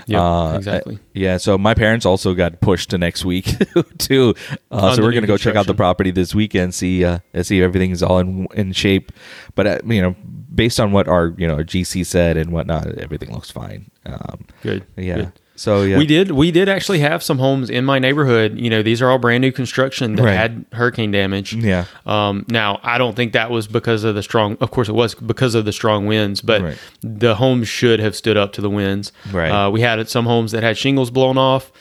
Yeah, 0.06 0.54
exactly. 0.54 0.94
uh, 0.94 0.98
yeah, 1.14 1.36
so 1.38 1.58
my 1.58 1.74
parents 1.74 2.06
also 2.06 2.32
got 2.34 2.60
pushed 2.60 2.90
to 2.90 2.98
next 2.98 3.24
week 3.24 3.56
too. 3.98 4.34
Uh, 4.70 4.94
so 4.94 5.02
we're 5.02 5.10
gonna 5.12 5.26
go 5.26 5.36
check 5.36 5.56
out 5.56 5.66
the 5.66 5.74
property 5.74 6.12
this 6.12 6.32
weekend, 6.32 6.74
see 6.74 7.04
uh, 7.04 7.18
see 7.42 7.58
if 7.58 7.64
everything's 7.64 8.04
all 8.04 8.20
in 8.20 8.46
in 8.54 8.72
shape. 8.72 9.10
But 9.56 9.66
uh, 9.66 9.78
you 9.84 10.00
know, 10.00 10.14
based 10.58 10.78
on 10.80 10.92
what 10.92 11.08
our 11.08 11.32
you 11.38 11.46
know 11.48 11.54
our 11.54 11.64
GC 11.64 12.04
said 12.04 12.36
and 12.36 12.50
whatnot, 12.52 12.86
everything 12.98 13.32
looks 13.32 13.50
fine. 13.50 13.90
Um, 14.04 14.44
Good. 14.62 14.84
yeah. 14.96 15.14
Good. 15.16 15.32
So 15.56 15.82
yeah, 15.82 15.98
We 15.98 16.06
did. 16.06 16.30
We 16.30 16.52
did 16.52 16.68
actually 16.68 17.00
have 17.00 17.20
some 17.20 17.38
homes 17.38 17.68
in 17.68 17.84
my 17.84 17.98
neighborhood. 17.98 18.58
You 18.60 18.70
know, 18.70 18.80
these 18.82 19.02
are 19.02 19.10
all 19.10 19.18
brand 19.18 19.40
new 19.42 19.50
construction 19.50 20.14
that 20.14 20.22
Right. 20.22 20.34
had 20.36 20.64
hurricane 20.72 21.10
damage. 21.10 21.52
Yeah. 21.52 21.86
Um, 22.06 22.44
now, 22.48 22.78
I 22.84 22.96
don't 22.96 23.16
think 23.16 23.32
that 23.32 23.50
was 23.50 23.66
because 23.66 24.04
of 24.04 24.14
the 24.14 24.22
strong. 24.22 24.56
Of 24.60 24.70
course, 24.70 24.88
it 24.88 24.94
was 24.94 25.14
because 25.16 25.56
of 25.56 25.64
the 25.64 25.72
strong 25.72 26.06
winds, 26.06 26.40
but 26.42 26.62
Right. 26.62 26.78
the 27.02 27.34
homes 27.34 27.66
should 27.68 27.98
have 27.98 28.14
stood 28.14 28.36
up 28.36 28.52
to 28.52 28.60
the 28.60 28.70
winds. 28.70 29.10
Right. 29.32 29.50
Uh, 29.50 29.68
we 29.70 29.80
had 29.80 30.08
some 30.08 30.26
homes 30.26 30.52
that 30.52 30.62
had 30.62 30.78
shingles 30.78 31.10
blown 31.10 31.36
off. 31.36 31.72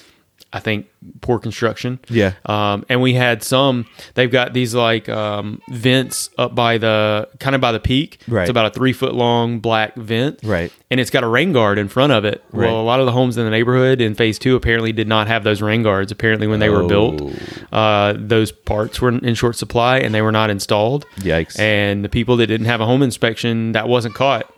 I 0.53 0.60
think 0.60 0.88
poor 1.21 1.39
construction. 1.39 1.99
Yeah. 2.10 2.33
Um, 2.45 2.86
and 2.88 3.01
we 3.01 3.13
had 3.13 3.43
some. 3.43 3.86
They've 4.13 4.31
got 4.31 4.53
these 4.53 4.73
like 4.73 5.10
um, 5.10 5.62
vents 5.69 6.29
up 6.38 6.55
by 6.55 6.77
the 6.77 7.27
kind 7.39 7.53
of 7.53 7.62
by 7.62 7.71
the 7.73 7.79
peak. 7.81 8.19
Right. 8.27 8.43
It's 8.43 8.49
about 8.49 8.65
a 8.67 8.69
three 8.69 8.93
foot 8.93 9.13
long 9.13 9.60
black 9.60 9.95
vent 9.95 10.39
Right. 10.43 10.71
and 10.89 10.99
it's 11.01 11.10
got 11.10 11.23
a 11.23 11.27
rain 11.27 11.51
guard 11.51 11.77
in 11.77 11.89
front 11.89 12.13
of 12.13 12.23
it. 12.23 12.43
Right. 12.51 12.67
Well, 12.67 12.79
a 12.79 12.83
lot 12.83 12.99
of 13.01 13.05
the 13.05 13.12
homes 13.12 13.38
in 13.38 13.43
the 13.43 13.51
neighborhood 13.51 13.99
in 13.99 14.15
phase 14.15 14.39
two 14.39 14.55
apparently 14.55 14.91
did 14.93 15.07
not 15.07 15.27
have 15.27 15.43
those 15.43 15.62
rain 15.62 15.83
guards. 15.83 16.12
Apparently, 16.13 16.47
when 16.47 16.60
they 16.60 16.69
were 16.69 16.88
built, 16.88 17.21
Oh. 17.21 17.77
uh, 17.77 18.13
those 18.17 18.51
parts 18.53 19.01
were 19.01 19.10
in 19.10 19.36
short 19.36 19.57
supply 19.57 19.97
and 19.99 20.15
they 20.15 20.21
were 20.21 20.31
not 20.31 20.49
installed. 20.49 21.05
Yikes. 21.17 21.60
And 21.60 22.05
the 22.05 22.10
people 22.10 22.38
that 22.38 22.47
didn't 22.47 22.67
have 22.67 22.79
a 22.81 22.86
home 22.86 23.01
inspection, 23.03 23.73
that 23.73 23.88
wasn't 23.89 24.15
caught. 24.15 24.51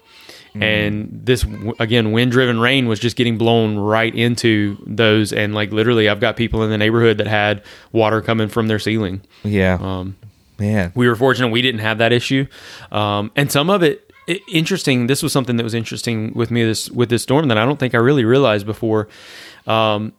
Mm. 0.55 0.63
And 0.63 1.21
this 1.25 1.45
again, 1.79 2.11
wind 2.11 2.31
driven 2.31 2.59
rain 2.59 2.87
was 2.87 2.99
just 2.99 3.15
getting 3.15 3.37
blown 3.37 3.77
right 3.77 4.13
into 4.15 4.77
those, 4.87 5.31
and 5.31 5.53
like 5.53 5.71
literally, 5.71 6.09
I've 6.09 6.19
got 6.19 6.35
people 6.37 6.63
in 6.63 6.69
the 6.71 6.77
neighborhood 6.77 7.17
that 7.19 7.27
had 7.27 7.63
water 7.91 8.21
coming 8.21 8.47
from 8.47 8.67
their 8.67 8.79
ceiling. 8.79 9.21
yeah, 9.43 9.77
Um, 9.79 10.15
man. 10.57 10.91
we 10.95 11.07
were 11.07 11.15
fortunate 11.15 11.49
we 11.49 11.61
didn't 11.61 11.81
have 11.81 11.99
that 11.99 12.11
issue 12.11 12.45
um, 12.91 13.31
and 13.35 13.51
some 13.51 13.69
of 13.69 13.83
it, 13.83 14.11
interesting 14.51 15.07
this 15.07 15.23
was 15.23 15.31
something 15.31 15.55
that 15.57 15.63
was 15.63 15.73
interesting 15.73 16.33
with 16.35 16.51
me 16.51 16.63
this 16.63 16.89
with 16.91 17.09
this 17.09 17.23
storm 17.23 17.47
that 17.47 17.57
i 17.57 17.65
don't 17.65 17.79
think 17.79 17.95
i 17.95 17.97
really 17.97 18.23
realized 18.25 18.65
before 18.65 19.07
um, 19.67 20.13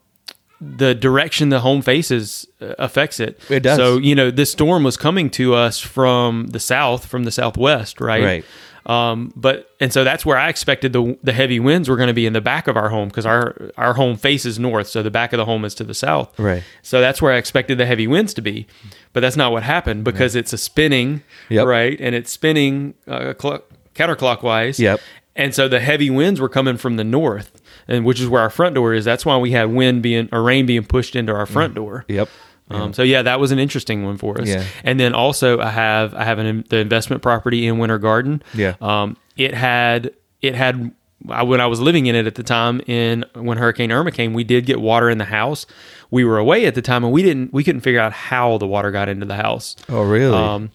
the 0.60 0.94
direction 0.94 1.48
the 1.48 1.60
home 1.60 1.80
faces 1.82 2.46
uh, 2.60 2.74
affects 2.78 3.20
it 3.20 3.38
It 3.48 3.60
does. 3.60 3.76
so 3.78 3.98
you 3.98 4.14
know 4.14 4.30
this 4.30 4.50
storm 4.52 4.82
was 4.84 4.96
coming 4.96 5.30
to 5.30 5.54
us 5.54 5.78
from 5.80 6.48
the 6.48 6.60
south 6.60 7.06
from 7.06 7.24
the 7.24 7.30
southwest 7.30 8.00
right 8.00 8.24
Right. 8.24 8.44
Um, 8.90 9.33
but 9.37 9.70
and 9.79 9.92
so 9.92 10.03
that's 10.03 10.26
where 10.26 10.37
I 10.37 10.48
expected 10.48 10.92
the 10.92 11.16
the 11.22 11.33
heavy 11.33 11.61
winds 11.61 11.88
were 11.88 11.96
going 11.96 12.09
to 12.09 12.14
be 12.14 12.26
in 12.26 12.33
the 12.33 12.40
back 12.40 12.66
of 12.66 12.76
our 12.76 12.88
home 12.88 13.09
because 13.09 13.24
our 13.26 13.55
our 13.76 13.94
home 13.94 14.16
faces 14.16 14.59
north, 14.59 14.88
so 14.88 15.03
the 15.03 15.11
back 15.11 15.33
of 15.33 15.37
the 15.38 15.44
home 15.44 15.64
is 15.64 15.74
to 15.76 15.85
the 15.85 15.94
south. 15.94 16.37
Right. 16.38 16.62
So 16.83 17.00
that's 17.00 17.22
where 17.22 17.33
I 17.33 17.37
expected 17.37 17.79
the 17.79 17.87
heavy 17.87 18.07
winds 18.07 18.35
to 18.35 18.42
be, 18.42 18.66
but 19.12 19.20
that's 19.20 19.37
not 19.37 19.53
what 19.53 19.62
happened 19.62 20.05
because 20.05 20.35
it's 20.35 20.53
a 20.53 20.59
spinning, 20.59 21.22
Yep. 21.50 21.66
right, 21.66 22.00
and 22.00 22.14
it's 22.14 22.31
spinning 22.33 22.94
uh, 23.07 23.35
cl- 23.40 23.62
counterclockwise. 23.94 24.79
Yep. 24.79 25.00
And 25.37 25.55
so 25.55 25.68
the 25.68 25.81
heavy 25.81 26.11
winds 26.11 26.40
were 26.40 26.48
coming 26.48 26.76
from 26.76 26.96
the 26.96 27.05
north, 27.05 27.62
and 27.87 28.05
which 28.05 28.20
is 28.20 28.29
where 28.29 28.42
our 28.42 28.50
front 28.50 28.74
door 28.74 28.92
is. 28.92 29.05
That's 29.05 29.24
why 29.24 29.37
we 29.38 29.53
had 29.53 29.70
wind 29.70 30.03
being 30.03 30.29
or 30.33 30.42
rain 30.42 30.66
being 30.66 30.85
pushed 30.85 31.14
into 31.14 31.33
our 31.33 31.46
front 31.46 31.74
door. 31.74 32.05
Yep. 32.09 32.29
Um, 32.70 32.92
so 32.92 33.02
yeah, 33.02 33.22
that 33.22 33.40
was 33.40 33.52
an 33.52 33.59
interesting 33.59 34.04
one 34.04 34.16
for 34.16 34.40
us. 34.40 34.48
Yeah. 34.48 34.64
And 34.85 34.98
then 35.00 35.12
also 35.12 35.61
I 35.61 35.70
have 35.70 36.14
I 36.14 36.24
have 36.24 36.38
an 36.38 36.64
the 36.68 36.78
investment 36.78 37.22
property 37.22 37.66
in 37.66 37.78
Winter 37.78 37.98
Garden. 37.98 38.42
Yeah. 38.54 38.74
Um, 38.80 39.16
it 39.37 39.54
had 39.54 40.12
it 40.40 40.54
had 40.54 40.92
I, 41.28 41.42
when 41.42 41.61
I 41.61 41.66
was 41.66 41.80
living 41.80 42.06
in 42.06 42.14
it 42.14 42.26
at 42.26 42.35
the 42.35 42.42
time, 42.42 42.80
in 42.87 43.24
when 43.35 43.59
Hurricane 43.59 43.92
Irma 43.92 44.11
came, 44.11 44.33
we 44.33 44.44
did 44.44 44.66
get 44.66 44.80
water 44.80 45.11
in 45.11 45.18
the 45.18 45.26
house. 45.26 45.66
We 46.11 46.24
were 46.24 46.38
away 46.38 46.66
at 46.66 46.74
the 46.74 46.83
time, 46.83 47.04
and 47.04 47.12
we 47.12 47.22
didn't 47.22 47.52
we 47.52 47.62
couldn't 47.62 47.83
figure 47.83 48.00
out 48.00 48.12
how 48.12 48.59
the 48.59 48.66
water 48.66 48.90
got 48.90 49.09
into 49.09 49.26
the 49.26 49.37
house. 49.37 49.76
Oh, 49.88 50.02
really? 50.02 50.35
Um, 50.35 50.70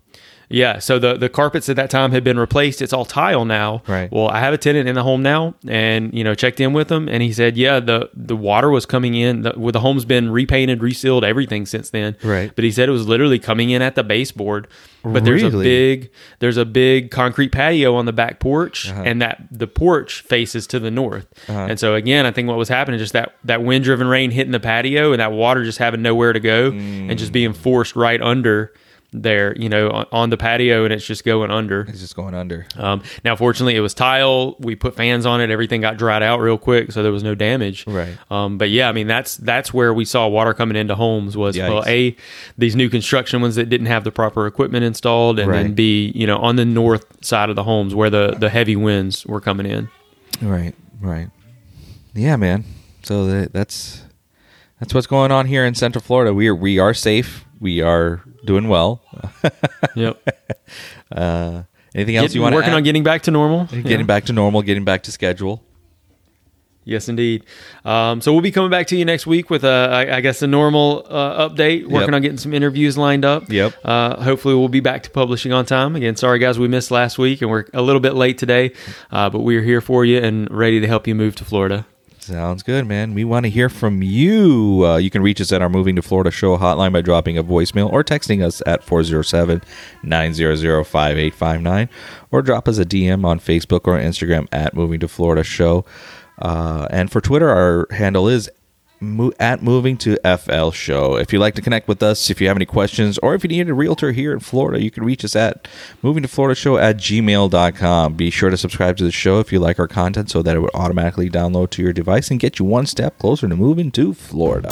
yeah, 0.49 0.79
so 0.79 0.99
the 0.99 1.15
the 1.15 1.29
carpets 1.29 1.69
at 1.69 1.75
that 1.77 1.89
time 1.89 2.11
had 2.11 2.23
been 2.23 2.37
replaced. 2.39 2.81
It's 2.81 2.93
all 2.93 3.05
tile 3.05 3.45
now. 3.45 3.81
Right. 3.87 4.11
Well, 4.11 4.27
I 4.29 4.39
have 4.39 4.53
a 4.53 4.57
tenant 4.57 4.87
in 4.87 4.95
the 4.95 5.03
home 5.03 5.21
now, 5.23 5.55
and 5.67 6.13
you 6.13 6.23
know 6.23 6.35
checked 6.35 6.59
in 6.59 6.73
with 6.73 6.91
him, 6.91 7.07
and 7.09 7.23
he 7.23 7.31
said, 7.33 7.57
yeah, 7.57 7.79
the 7.79 8.09
the 8.13 8.35
water 8.35 8.69
was 8.69 8.85
coming 8.85 9.15
in. 9.15 9.41
The, 9.41 9.53
well, 9.57 9.71
the 9.71 9.79
home's 9.79 10.05
been 10.05 10.29
repainted, 10.31 10.81
resealed, 10.81 11.23
everything 11.23 11.65
since 11.65 11.89
then. 11.89 12.15
Right. 12.23 12.51
But 12.53 12.63
he 12.63 12.71
said 12.71 12.89
it 12.89 12.91
was 12.91 13.07
literally 13.07 13.39
coming 13.39 13.69
in 13.69 13.81
at 13.81 13.95
the 13.95 14.03
baseboard. 14.03 14.67
But 15.03 15.23
there's 15.23 15.43
a 15.43 15.49
big 15.63 16.09
there's 16.39 16.57
a 16.57 16.65
big 16.65 17.11
concrete 17.11 17.49
patio 17.51 17.93
on 17.95 18.05
the 18.05 18.13
back 18.13 18.39
porch, 18.39 18.89
Uh-huh. 18.89 19.03
and 19.05 19.21
that 19.21 19.43
the 19.51 19.67
porch 19.67 20.21
faces 20.21 20.65
to 20.67 20.79
the 20.79 20.89
north. 20.89 21.27
And 21.47 21.79
so 21.79 21.93
again, 21.93 22.25
I 22.25 22.31
think 22.31 22.47
what 22.47 22.57
was 22.57 22.69
happening 22.69 22.95
is 22.95 23.03
just 23.03 23.13
that 23.13 23.35
that 23.43 23.61
wind 23.63 23.83
driven 23.83 24.07
rain 24.07 24.31
hitting 24.31 24.51
the 24.51 24.59
patio, 24.59 25.11
and 25.11 25.19
that 25.19 25.31
water 25.31 25.63
just 25.63 25.77
having 25.77 26.01
nowhere 26.01 26.33
to 26.33 26.39
go, 26.39 26.71
and 26.71 27.17
just 27.19 27.31
being 27.31 27.53
forced 27.53 27.95
right 27.95 28.19
under 28.19 28.73
there, 29.21 29.55
you 29.57 29.69
know, 29.69 29.89
on, 29.89 30.05
on 30.11 30.29
the 30.29 30.37
patio, 30.37 30.83
and 30.83 30.93
it's 30.93 31.05
just 31.05 31.23
going 31.23 31.51
under. 31.51 31.81
it's 31.81 31.99
just 31.99 32.15
going 32.15 32.33
under. 32.33 32.65
Um, 32.75 33.01
now, 33.23 33.35
fortunately, 33.35 33.75
it 33.75 33.79
was 33.81 33.93
tile. 33.93 34.55
We 34.59 34.75
put 34.75 34.95
fans 34.95 35.25
on 35.25 35.41
it. 35.41 35.49
Everything 35.49 35.81
got 35.81 35.97
dried 35.97 36.23
out 36.23 36.39
real 36.39 36.57
quick, 36.57 36.91
so 36.91 37.03
there 37.03 37.11
was 37.11 37.23
no 37.23 37.35
damage. 37.35 37.85
Right. 37.87 38.17
Um, 38.29 38.57
but 38.57 38.69
yeah, 38.69 38.89
I 38.89 38.91
mean, 38.91 39.07
that's 39.07 39.37
that's 39.37 39.73
where 39.73 39.93
we 39.93 40.05
saw 40.05 40.27
water 40.27 40.53
coming 40.53 40.77
into 40.77 40.95
homes 40.95 41.35
was 41.37 41.57
well, 41.57 41.83
a 41.87 42.15
these 42.57 42.75
new 42.75 42.89
construction 42.89 43.41
ones 43.41 43.55
that 43.55 43.69
didn't 43.69 43.87
have 43.87 44.03
the 44.03 44.11
proper 44.11 44.47
equipment 44.47 44.83
installed, 44.83 45.39
and 45.39 45.51
then 45.51 45.65
Right. 45.65 45.75
b 45.75 46.11
you 46.15 46.27
know 46.27 46.37
on 46.37 46.55
the 46.55 46.65
north 46.65 47.05
side 47.23 47.49
of 47.49 47.55
the 47.55 47.63
homes 47.63 47.95
where 47.95 48.09
the 48.09 48.35
the 48.39 48.49
heavy 48.49 48.75
winds 48.75 49.25
were 49.25 49.41
coming 49.41 49.65
in. 49.65 49.89
Right, 50.41 50.73
right. 50.99 51.29
Yeah, 52.13 52.35
man. 52.35 52.63
So 53.03 53.25
that, 53.27 53.53
that's 53.53 54.03
that's 54.79 54.93
what's 54.93 55.07
going 55.07 55.31
on 55.31 55.45
here 55.45 55.65
in 55.65 55.75
Central 55.75 56.01
Florida. 56.01 56.33
We 56.33 56.47
are 56.47 56.55
we 56.55 56.79
are 56.79 56.93
safe. 56.93 57.44
We 57.59 57.81
are 57.81 58.21
doing 58.45 58.67
well. 58.67 59.01
Yep. 59.95 60.21
Uh, 61.15 61.63
anything 61.93 62.15
else 62.17 62.29
Get- 62.29 62.35
you 62.35 62.41
want 62.41 62.55
working 62.55 62.71
to 62.71 62.77
on 62.77 62.83
getting 62.83 63.03
back 63.03 63.21
to 63.23 63.31
normal. 63.31 63.65
getting 63.65 63.85
Yeah. 63.99 64.03
back 64.03 64.25
to 64.25 64.33
normal, 64.33 64.61
getting 64.63 64.83
back 64.83 65.03
to 65.03 65.11
schedule? 65.11 65.61
Yes, 66.83 67.07
indeed. 67.07 67.45
Um, 67.85 68.21
so 68.21 68.31
we'll 68.33 68.41
be 68.41 68.51
coming 68.51 68.69
back 68.71 68.87
to 68.87 68.95
you 68.97 69.05
next 69.05 69.25
week 69.25 69.49
with 69.49 69.63
a, 69.63 69.67
I 70.09 70.17
I 70.17 70.21
guess, 70.21 70.41
a 70.41 70.47
normal 70.47 71.05
uh, 71.09 71.47
update. 71.49 71.83
Working 71.87 72.09
Yep. 72.09 72.13
on 72.15 72.21
getting 72.21 72.37
some 72.37 72.53
interviews 72.53 72.97
lined 72.97 73.23
up. 73.25 73.49
Yep. 73.51 73.73
Uh, 73.83 74.21
hopefully, 74.21 74.55
we'll 74.55 74.67
be 74.67 74.81
back 74.81 75.03
to 75.03 75.09
publishing 75.11 75.53
on 75.53 75.65
time. 75.65 75.95
Again, 75.95 76.15
sorry 76.15 76.39
guys, 76.39 76.59
we 76.59 76.67
missed 76.67 76.91
last 76.91 77.17
week 77.17 77.41
and 77.41 77.49
we're 77.49 77.65
a 77.73 77.81
little 77.81 78.01
bit 78.01 78.13
late 78.15 78.37
today, 78.37 78.71
uh, 79.11 79.29
but 79.29 79.39
we're 79.39 79.63
here 79.63 79.81
for 79.81 80.03
you 80.05 80.17
and 80.19 80.49
ready 80.51 80.79
to 80.81 80.87
help 80.87 81.07
you 81.07 81.15
move 81.15 81.35
to 81.37 81.45
Florida. 81.45 81.85
Sounds 82.25 82.63
good, 82.63 82.87
man. 82.87 83.13
We 83.13 83.23
want 83.23 83.43
to 83.43 83.51
hear 83.51 83.69
from 83.69 84.01
you. 84.01 84.83
Uh, 84.83 84.97
you 84.97 85.11
can 85.11 85.21
reach 85.21 85.39
us 85.39 85.51
at 85.51 85.61
our 85.61 85.69
Moving 85.69 85.95
to 85.95 86.01
Florida 86.01 86.31
show 86.31 86.57
hotline 86.57 86.91
by 86.91 87.01
dropping 87.01 87.37
a 87.37 87.43
voicemail 87.43 87.87
or 87.93 88.03
texting 88.03 88.43
us 88.43 88.63
at 88.65 88.83
407 88.83 89.61
900 90.01 90.83
5859 90.87 91.87
or 92.31 92.41
drop 92.41 92.67
us 92.67 92.79
a 92.79 92.83
DM 92.83 93.25
on 93.25 93.39
Facebook 93.39 93.81
or 93.85 93.99
Instagram 93.99 94.47
at 94.51 94.73
Moving 94.73 94.99
to 95.01 95.07
Florida 95.07 95.43
show. 95.43 95.85
Uh, 96.39 96.87
and 96.89 97.11
for 97.11 97.21
Twitter, 97.21 97.47
our 97.47 97.85
handle 97.91 98.27
is 98.27 98.49
mo- 98.99 99.33
at 99.39 99.61
Moving 99.61 99.97
to 99.97 100.17
FL 100.37 100.71
show. 100.71 101.15
If 101.17 101.33
you'd 101.33 101.39
like 101.39 101.55
to 101.55 101.61
connect 101.61 101.87
with 101.87 102.01
us, 102.03 102.29
if 102.29 102.39
you 102.39 102.47
have 102.47 102.57
any 102.57 102.65
questions, 102.65 103.17
or 103.19 103.35
if 103.35 103.43
you 103.43 103.47
need 103.47 103.69
a 103.69 103.73
realtor 103.73 104.11
here 104.11 104.33
in 104.33 104.39
Florida, 104.39 104.81
you 104.81 104.91
can 104.91 105.03
reach 105.03 105.23
us 105.25 105.35
at 105.35 105.67
moving 106.01 106.23
to 106.23 106.29
Florida 106.29 106.55
show 106.55 106.77
at 106.77 106.97
gmail.com. 106.97 108.13
Be 108.13 108.29
sure 108.29 108.49
to 108.49 108.57
subscribe 108.57 108.97
to 108.97 109.03
the 109.03 109.11
show 109.11 109.39
if 109.39 109.51
you 109.51 109.59
like 109.59 109.79
our 109.79 109.87
content 109.87 110.29
so 110.29 110.41
that 110.41 110.55
it 110.55 110.59
would 110.59 110.73
automatically 110.73 111.29
download 111.29 111.69
to 111.71 111.81
your 111.81 111.93
device 111.93 112.29
and 112.31 112.39
get 112.39 112.59
you 112.59 112.65
one 112.65 112.85
step 112.85 113.17
closer 113.19 113.47
to 113.47 113.55
moving 113.55 113.91
to 113.91 114.13
Florida. 114.13 114.69